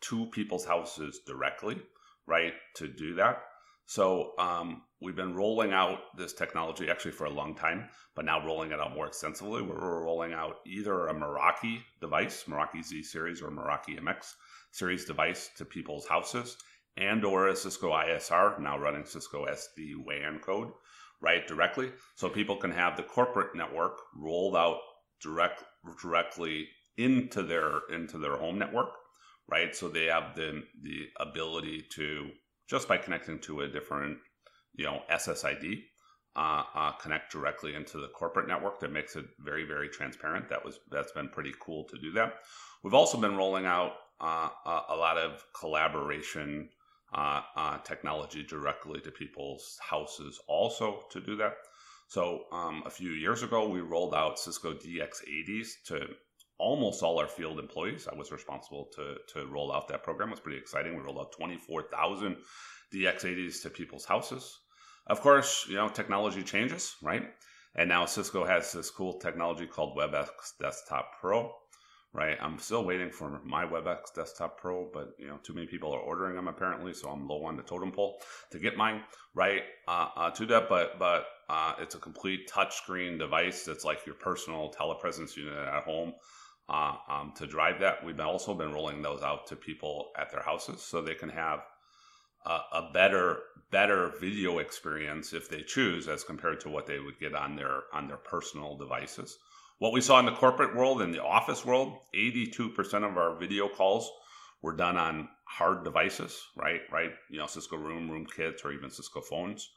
[0.02, 1.82] to people's houses directly,
[2.28, 2.54] right?
[2.76, 3.42] To do that,
[3.88, 8.46] so um, we've been rolling out this technology actually for a long time, but now
[8.46, 9.62] rolling it out more extensively.
[9.62, 14.34] We're rolling out either a Meraki device, Meraki Z series or Meraki MX
[14.72, 16.58] series device to people's houses,
[16.98, 20.74] and or a Cisco ISR now running Cisco SD WAN code
[21.22, 24.80] right directly, so people can have the corporate network rolled out
[25.22, 25.64] direct
[26.02, 28.90] directly into their into their home network,
[29.48, 29.76] right?
[29.76, 32.30] So they have the the ability to
[32.70, 34.18] just by connecting to a different,
[34.76, 35.84] you know, SSID,
[36.36, 40.50] uh, uh, connect directly into the corporate network that makes it very, very transparent.
[40.50, 42.36] That was that's been pretty cool to do that.
[42.84, 44.50] We've also been rolling out uh,
[44.90, 46.70] a lot of collaboration
[47.14, 51.56] uh, uh, technology directly to people's houses, also to do that.
[52.08, 56.08] So um, a few years ago, we rolled out Cisco DX80s to
[56.58, 58.08] almost all our field employees.
[58.12, 60.30] I was responsible to to roll out that program.
[60.30, 60.96] It was pretty exciting.
[60.96, 62.38] We rolled out 24,000
[62.94, 64.58] DX80s to people's houses.
[65.08, 67.24] Of course, you know, technology changes, right?
[67.76, 70.30] And now Cisco has this cool technology called WebEx
[70.60, 71.54] Desktop Pro,
[72.18, 72.36] right?
[72.42, 76.00] I'm still waiting for my WebEx Desktop Pro, but you know, too many people are
[76.00, 78.20] ordering them apparently, so I'm low on the totem pole
[78.52, 79.04] to get mine,
[79.36, 79.62] right?
[79.88, 84.16] Uh, uh, to that, but but uh, it's a complete touchscreen device that's like your
[84.16, 86.14] personal telepresence unit at home
[86.68, 88.04] uh, um, to drive that.
[88.04, 91.60] We've also been rolling those out to people at their houses so they can have
[92.48, 97.20] a, a better better video experience if they choose as compared to what they would
[97.20, 99.38] get on their on their personal devices.
[99.80, 102.76] What we saw in the corporate world and the office world, 82%
[103.08, 104.12] of our video calls
[104.64, 106.82] were done on hard devices, right?
[106.92, 109.70] Right, you know, Cisco Room, Room Kits, or even Cisco phones,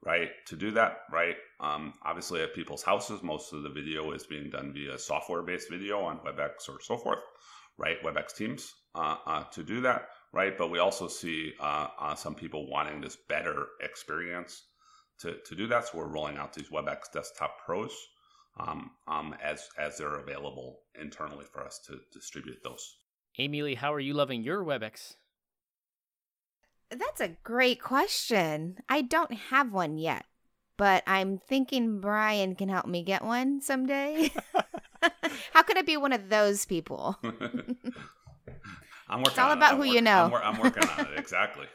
[0.00, 0.28] right?
[0.46, 1.34] To do that, right?
[1.58, 6.02] Um, obviously, at people's houses, most of the video is being done via software-based video
[6.02, 7.18] on WebEx or so forth,
[7.78, 8.00] right?
[8.04, 10.56] WebEx Teams uh, uh, to do that, right?
[10.56, 14.62] But we also see uh, uh, some people wanting this better experience
[15.18, 15.88] to, to do that.
[15.88, 17.92] So we're rolling out these WebEx Desktop Pros
[18.58, 22.96] um, um, as as they're available internally for us to distribute those.
[23.38, 25.14] Amy Lee, how are you loving your WebEx?
[26.90, 28.78] That's a great question.
[28.88, 30.24] I don't have one yet,
[30.76, 34.32] but I'm thinking Brian can help me get one someday.
[35.52, 37.18] How could I be one of those people?
[39.10, 39.32] I'm working.
[39.32, 40.30] It's all about who work, you know.
[40.34, 41.66] I'm, I'm working on it exactly.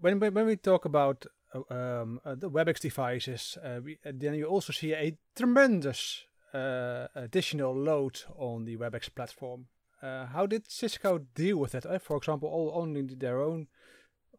[0.00, 4.46] when when when we talk about um, uh, the WebEx devices, uh, we, then you
[4.46, 6.24] also see a tremendous
[6.54, 9.66] uh, additional load on the WebEx platform.
[10.02, 12.02] How did Cisco deal with that?
[12.02, 13.68] For example, all only their own,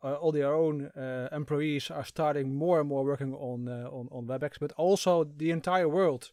[0.04, 4.10] uh, all their own uh, employees are starting more and more working on uh, on
[4.12, 6.32] on WebEx, but also the entire world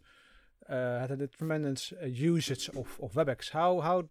[0.68, 3.51] had a tremendous usage of, of WebEx.
[3.51, 4.09] How how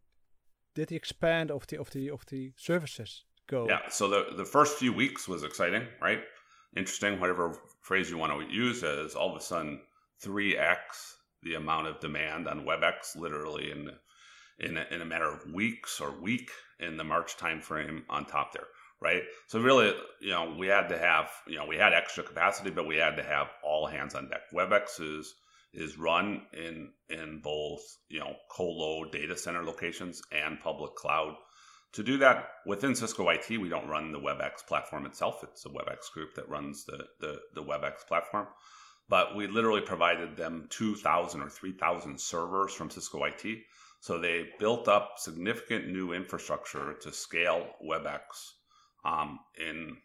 [0.74, 3.68] did the expand of the of the of the services go?
[3.68, 3.90] yeah.
[3.90, 6.22] So the the first few weeks was exciting, right?
[6.76, 9.82] Interesting, whatever phrase you want to use, is all of a sudden
[10.22, 13.92] three x the amount of demand on WebEx, literally in
[14.60, 18.52] in a, in a matter of weeks or week in the March timeframe on top
[18.52, 18.68] there,
[19.02, 19.24] right?
[19.48, 22.86] So really, you know, we had to have, you know, we had extra capacity, but
[22.86, 24.42] we had to have all hands on deck.
[24.54, 25.34] WebEx is
[25.74, 31.36] is run in in both, you know, colo data center locations and public cloud.
[31.94, 35.44] To do that within Cisco IT, we don't run the WebEx platform itself.
[35.44, 38.48] It's a WebEx group that runs the the, the WebEx platform
[39.10, 43.44] but we literally provided them 2,000 or 3,000 servers from Cisco IT.
[44.02, 48.22] So they built up significant new infrastructure to scale WebEx
[49.04, 49.98] um, in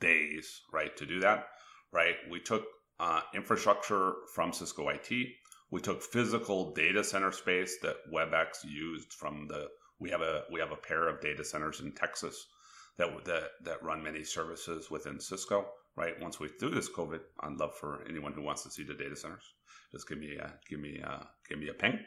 [0.00, 0.94] days, right?
[0.96, 1.46] To do that,
[1.92, 2.16] right?
[2.28, 2.64] We took
[2.98, 5.10] uh, infrastructure from Cisco IT.
[5.70, 9.68] We took physical data center space that WebEx used from the.
[9.98, 12.46] We have a we have a pair of data centers in Texas
[12.98, 15.66] that that that run many services within Cisco
[15.96, 16.20] right?
[16.20, 19.16] Once we through this COVID, I'd love for anyone who wants to see the data
[19.16, 19.44] centers,
[19.92, 21.98] just give me a, give me a, give me a ping,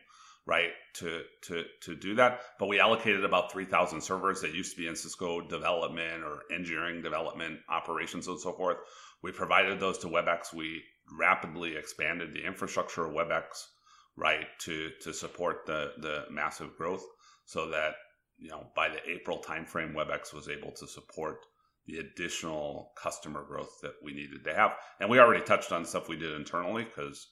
[0.46, 0.72] right?
[0.96, 2.42] To to to do that.
[2.60, 6.42] But we allocated about three thousand servers that used to be in Cisco development or
[6.54, 8.78] engineering development operations and so forth.
[9.24, 10.54] We provided those to WebEx.
[10.54, 10.84] We
[11.18, 13.44] rapidly expanded the infrastructure of WebEx,
[14.16, 17.06] right, to to support the the massive growth,
[17.48, 17.96] so that
[18.38, 21.40] you know by the April timeframe, WebEx was able to support
[21.88, 24.74] the additional customer growth that we needed to have.
[25.00, 27.28] And we already touched on stuff we did internally because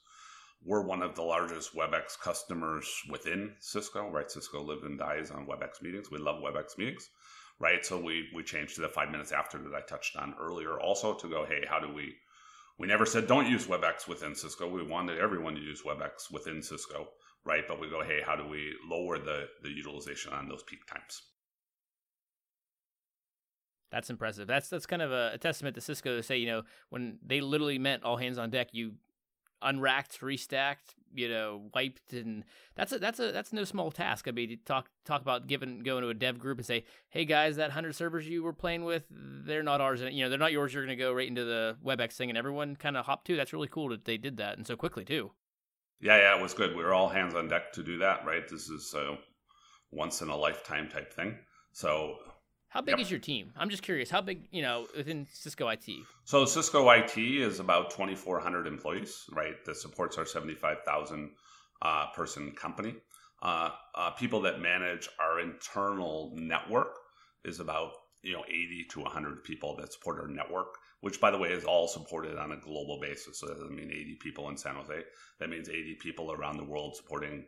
[0.64, 4.32] we're one of the largest WebEx customers within Cisco, right?
[4.32, 6.10] Cisco lives and dies on WebEx meetings.
[6.10, 7.10] We love WebEx meetings,
[7.60, 7.86] right?
[7.86, 11.14] So we we changed to the five minutes after that I touched on earlier also
[11.14, 12.16] to go, hey, how do we
[12.80, 14.68] we never said don't use WebEx within Cisco.
[14.70, 17.10] We wanted everyone to use WebEx within Cisco,
[17.46, 17.64] right?
[17.68, 21.22] But we go, hey, how do we lower the the utilization on those peak times?
[23.92, 24.48] That's impressive.
[24.48, 27.40] That's that's kind of a, a, testament to Cisco to say, you know, when they
[27.40, 28.94] literally meant all hands on deck, you
[29.62, 32.44] unracked, restacked, you know, wiped, and
[32.76, 34.28] that's a that's a that's no small task.
[34.28, 37.56] I mean, talk talk about giving going to a dev group and say, hey guys,
[37.56, 40.02] that hundred servers you were playing with, they're not ours.
[40.02, 40.74] and You know, they're not yours.
[40.74, 43.36] You're going to go right into the WebEx thing, and everyone kind of hopped to.
[43.36, 45.32] That's really cool that they did that and so quickly too.
[46.02, 46.76] Yeah, yeah, it was good.
[46.76, 48.26] We were all hands on deck to do that.
[48.26, 49.18] Right, this is a
[49.92, 51.38] once in a lifetime type thing.
[51.72, 52.18] So
[52.76, 53.00] how big yep.
[53.00, 53.54] is your team?
[53.56, 54.10] I'm just curious.
[54.10, 55.86] How big, you know, within Cisco IT?
[56.26, 59.64] So Cisco IT is about 2,400 employees, right?
[59.66, 61.32] That supports our 75,000
[61.82, 62.96] uh, person company.
[63.42, 66.98] Uh, uh, people that manage our internal network
[67.46, 67.92] is about
[68.24, 70.76] you know 80 to 100 people that support our network.
[71.06, 73.40] Which, by the way, is all supported on a global basis.
[73.40, 75.04] So that doesn't mean 80 people in San Jose.
[75.40, 77.46] That means 80 people around the world supporting,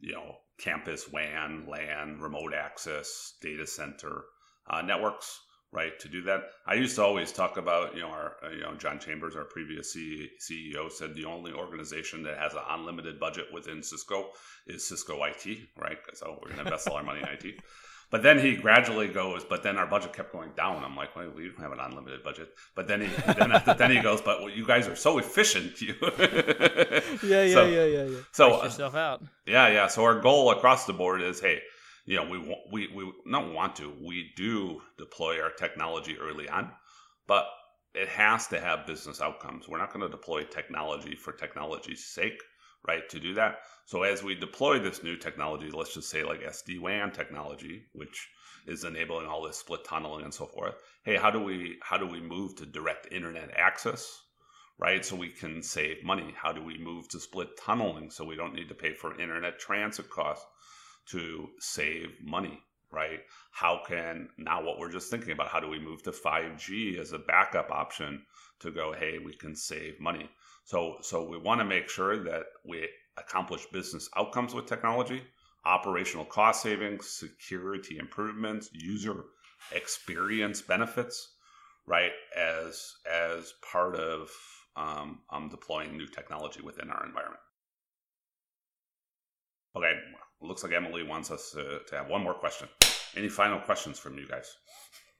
[0.00, 4.24] you know, campus WAN, LAN, remote access, data center
[4.68, 5.38] uh, networks,
[5.70, 5.96] right?
[6.00, 8.74] To do that, I used to always talk about, you know, our, uh, you know,
[8.74, 13.80] John Chambers, our previous CEO, said the only organization that has an unlimited budget within
[13.80, 14.30] Cisco
[14.66, 15.46] is Cisco IT,
[15.80, 15.98] right?
[16.14, 17.60] So we're going to invest all our money in IT.
[18.10, 20.82] But then he gradually goes, but then our budget kept going down.
[20.82, 22.48] I'm like, well, we don't have an unlimited budget.
[22.74, 25.80] But then he then, then he goes, but well, you guys are so efficient.
[25.80, 28.18] You yeah, yeah, so, yeah, yeah, yeah.
[28.32, 29.22] So uh, yourself out.
[29.46, 29.86] Yeah, yeah.
[29.88, 31.60] So our goal across the board is, hey,
[32.06, 32.38] you know, we
[32.72, 33.92] we we not want to.
[34.02, 36.70] We do deploy our technology early on,
[37.26, 37.46] but
[37.94, 39.68] it has to have business outcomes.
[39.68, 42.40] We're not going to deploy technology for technology's sake,
[42.86, 43.08] right?
[43.08, 43.60] To do that.
[43.86, 48.28] So as we deploy this new technology, let's just say like SD WAN technology, which
[48.66, 50.74] is enabling all this split tunneling and so forth.
[51.02, 54.22] Hey, how do we how do we move to direct internet access?
[54.78, 56.32] Right, so we can save money.
[56.36, 59.58] How do we move to split tunneling so we don't need to pay for internet
[59.58, 60.46] transit costs
[61.06, 62.62] to save money?
[62.90, 63.20] Right,
[63.50, 65.48] how can now what we're just thinking about?
[65.48, 68.22] How do we move to 5G as a backup option
[68.60, 68.92] to go?
[68.92, 70.30] Hey, we can save money.
[70.68, 75.22] So, so we want to make sure that we accomplish business outcomes with technology,
[75.64, 79.24] operational cost savings, security improvements, user
[79.72, 81.36] experience benefits,
[81.86, 82.10] right?
[82.36, 84.30] As as part of
[84.76, 87.40] um, um, deploying new technology within our environment.
[89.74, 89.94] Okay,
[90.42, 92.68] looks like Emily wants us to, to have one more question.
[93.16, 94.54] Any final questions from you guys?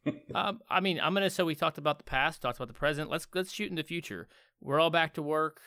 [0.35, 1.31] um, I mean, I'm gonna.
[1.31, 3.09] So we talked about the past, talked about the present.
[3.09, 4.29] Let's let's shoot in the future.
[4.61, 5.61] We're all back to work.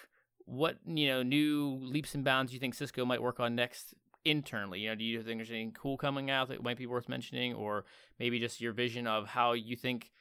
[0.45, 3.93] What you know, new leaps and bounds you think Cisco might work on next
[4.25, 4.81] internally?
[4.81, 7.53] You know, do you think there's anything cool coming out that might be worth mentioning,
[7.53, 7.85] or
[8.19, 10.11] maybe just your vision of how you think,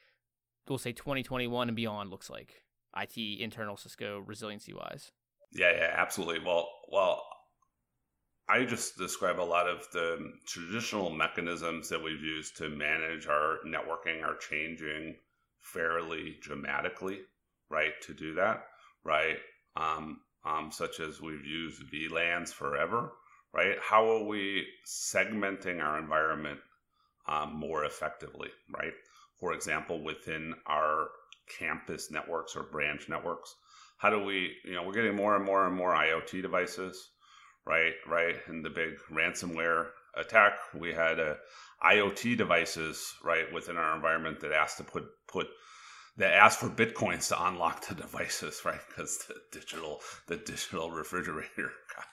[0.67, 2.63] we'll say 2021 and beyond looks like
[2.95, 5.11] IT internal Cisco resiliency wise?
[5.51, 6.45] Yeah, yeah, absolutely.
[6.45, 7.23] Well, well,
[8.47, 13.57] I just describe a lot of the traditional mechanisms that we've used to manage our
[13.65, 15.15] networking are changing
[15.61, 17.19] fairly dramatically,
[17.71, 17.93] right?
[18.03, 18.65] To do that,
[19.03, 19.37] right?
[19.75, 23.11] Um, um, such as we've used VLANs forever,
[23.53, 23.75] right?
[23.81, 26.59] How are we segmenting our environment
[27.27, 28.93] um, more effectively, right?
[29.39, 31.09] For example, within our
[31.59, 33.55] campus networks or branch networks,
[33.97, 37.09] how do we, you know, we're getting more and more and more IoT devices,
[37.65, 37.93] right?
[38.07, 38.35] Right.
[38.49, 41.35] In the big ransomware attack, we had uh,
[41.83, 45.47] IoT devices, right, within our environment that asked to put put
[46.21, 48.79] that asked for bitcoins to unlock the devices, right?
[48.87, 51.49] Because the digital the digital refrigerator
[51.95, 52.05] got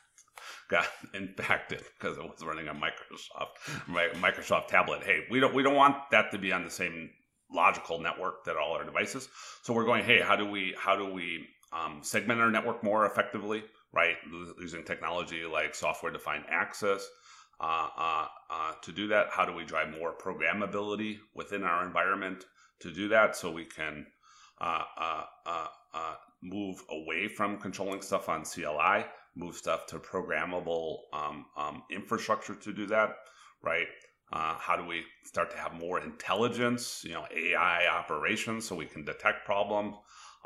[0.70, 3.58] got impacted because it was running a Microsoft
[4.14, 5.02] Microsoft tablet.
[5.04, 7.10] Hey, we don't we don't want that to be on the same
[7.52, 9.28] logical network that all our devices.
[9.62, 13.04] So we're going, hey, how do we how do we um, segment our network more
[13.04, 13.62] effectively?
[13.92, 14.16] Right,
[14.58, 17.06] using technology like software defined access.
[17.60, 22.44] Uh, uh, uh, to do that, how do we drive more programmability within our environment
[22.80, 24.06] to do that so we can
[24.60, 29.04] uh, uh, uh, move away from controlling stuff on CLI
[29.38, 33.16] move stuff to programmable um, um, infrastructure to do that,
[33.62, 33.86] right?
[34.32, 38.84] Uh, how do we start to have more intelligence, you know, AI operations so we
[38.84, 39.96] can detect problems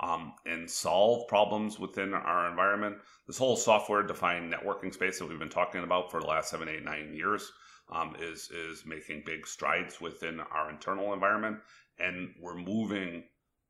[0.00, 2.96] um, and solve problems within our environment?
[3.26, 6.68] This whole software defined networking space that we've been talking about for the last seven,
[6.68, 7.50] eight, nine years
[7.90, 11.56] um, is, is making big strides within our internal environment.
[12.02, 13.24] And we're moving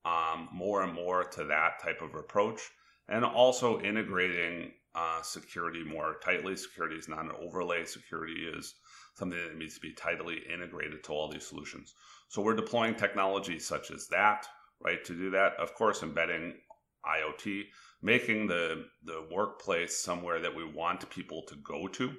[0.05, 2.61] um, more and more to that type of approach
[3.09, 6.57] and also integrating uh, security more tightly.
[6.57, 7.85] Security is not an overlay.
[7.85, 8.75] Security is
[9.15, 11.95] something that needs to be tightly integrated to all these solutions.
[12.29, 14.47] So we're deploying technology such as that,
[14.81, 15.05] right?
[15.05, 16.55] To do that, of course, embedding
[17.05, 17.65] IoT,
[18.01, 22.13] making the the workplace somewhere that we want people to go to,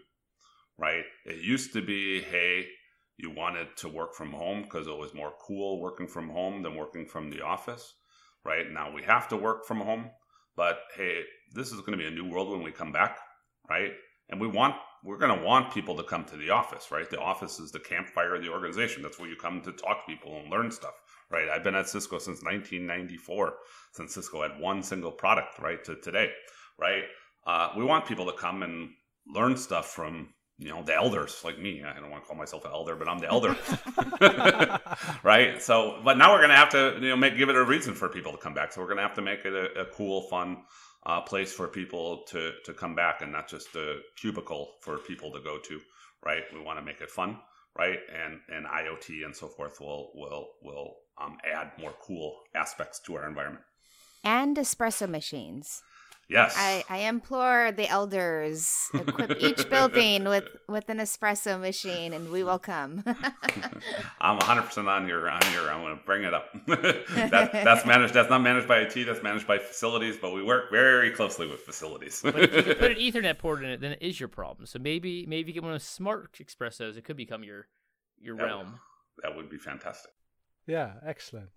[0.77, 1.03] right?
[1.25, 2.67] It used to be, hey,
[3.17, 6.75] you wanted to work from home because it was more cool working from home than
[6.75, 7.93] working from the office,
[8.43, 8.65] right?
[8.71, 10.09] Now we have to work from home,
[10.55, 11.21] but hey,
[11.53, 13.19] this is going to be a new world when we come back,
[13.69, 13.91] right?
[14.29, 17.09] And we want we're going to want people to come to the office, right?
[17.09, 19.03] The office is the campfire of the organization.
[19.03, 20.93] That's where you come to talk to people and learn stuff,
[21.29, 21.49] right?
[21.49, 23.53] I've been at Cisco since 1994,
[23.91, 26.31] since Cisco had one single product, right, to today,
[26.79, 27.03] right?
[27.45, 28.91] Uh, we want people to come and
[29.27, 30.29] learn stuff from
[30.63, 33.07] you know the elders like me i don't want to call myself an elder but
[33.07, 33.55] i'm the elder.
[35.23, 35.61] Right?
[35.61, 37.93] So but now we're going to have to you know make give it a reason
[37.93, 38.71] for people to come back.
[38.71, 40.63] So we're going to have to make it a, a cool fun
[41.05, 45.31] uh, place for people to to come back and not just a cubicle for people
[45.31, 45.79] to go to
[46.25, 46.43] right?
[46.53, 47.39] We want to make it fun
[47.77, 47.99] right?
[48.23, 53.15] And and iot and so forth will will will um, add more cool aspects to
[53.15, 53.63] our environment.
[54.23, 55.83] And espresso machines
[56.29, 56.55] Yes.
[56.57, 62.43] I, I implore the elders equip each building with, with an espresso machine, and we
[62.43, 63.03] will come.
[64.21, 65.69] I'm 100 percent on your on your.
[65.69, 66.45] I'm going to bring it up.
[66.67, 68.13] that, that's managed.
[68.13, 69.05] That's not managed by IT.
[69.05, 70.17] That's managed by facilities.
[70.17, 72.21] But we work very closely with facilities.
[72.23, 74.65] but if you put an Ethernet port in it, then it is your problem.
[74.65, 76.97] So maybe maybe get one of smart espressos.
[76.97, 77.67] It could become your
[78.21, 78.71] your that realm.
[78.71, 80.11] Would, that would be fantastic.
[80.65, 81.49] Yeah, excellent.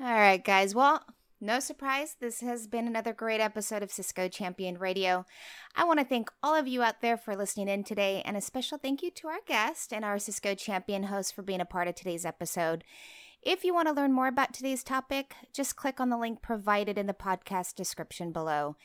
[0.00, 0.74] All right, guys.
[0.74, 1.04] Well,
[1.44, 5.26] No surprise, this has been another great episode of Cisco Champion Radio.
[5.74, 8.40] I want to thank all of you out there for listening in today, and a
[8.40, 11.88] special thank you to our guest and our Cisco Champion host for being a part
[11.88, 12.84] of today's episode.
[13.42, 16.96] If you want to learn more about today's topic, just click on the link provided
[16.96, 18.76] in the podcast description below.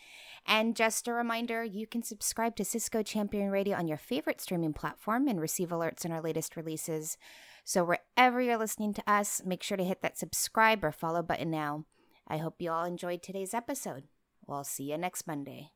[0.47, 4.73] And just a reminder, you can subscribe to Cisco Champion Radio on your favorite streaming
[4.73, 7.19] platform and receive alerts on our latest releases.
[7.63, 11.51] So wherever you're listening to us, make sure to hit that subscribe or follow button
[11.51, 11.85] now.
[12.27, 14.03] I hope you all enjoyed today's episode.
[14.45, 15.71] We'll see you next Monday.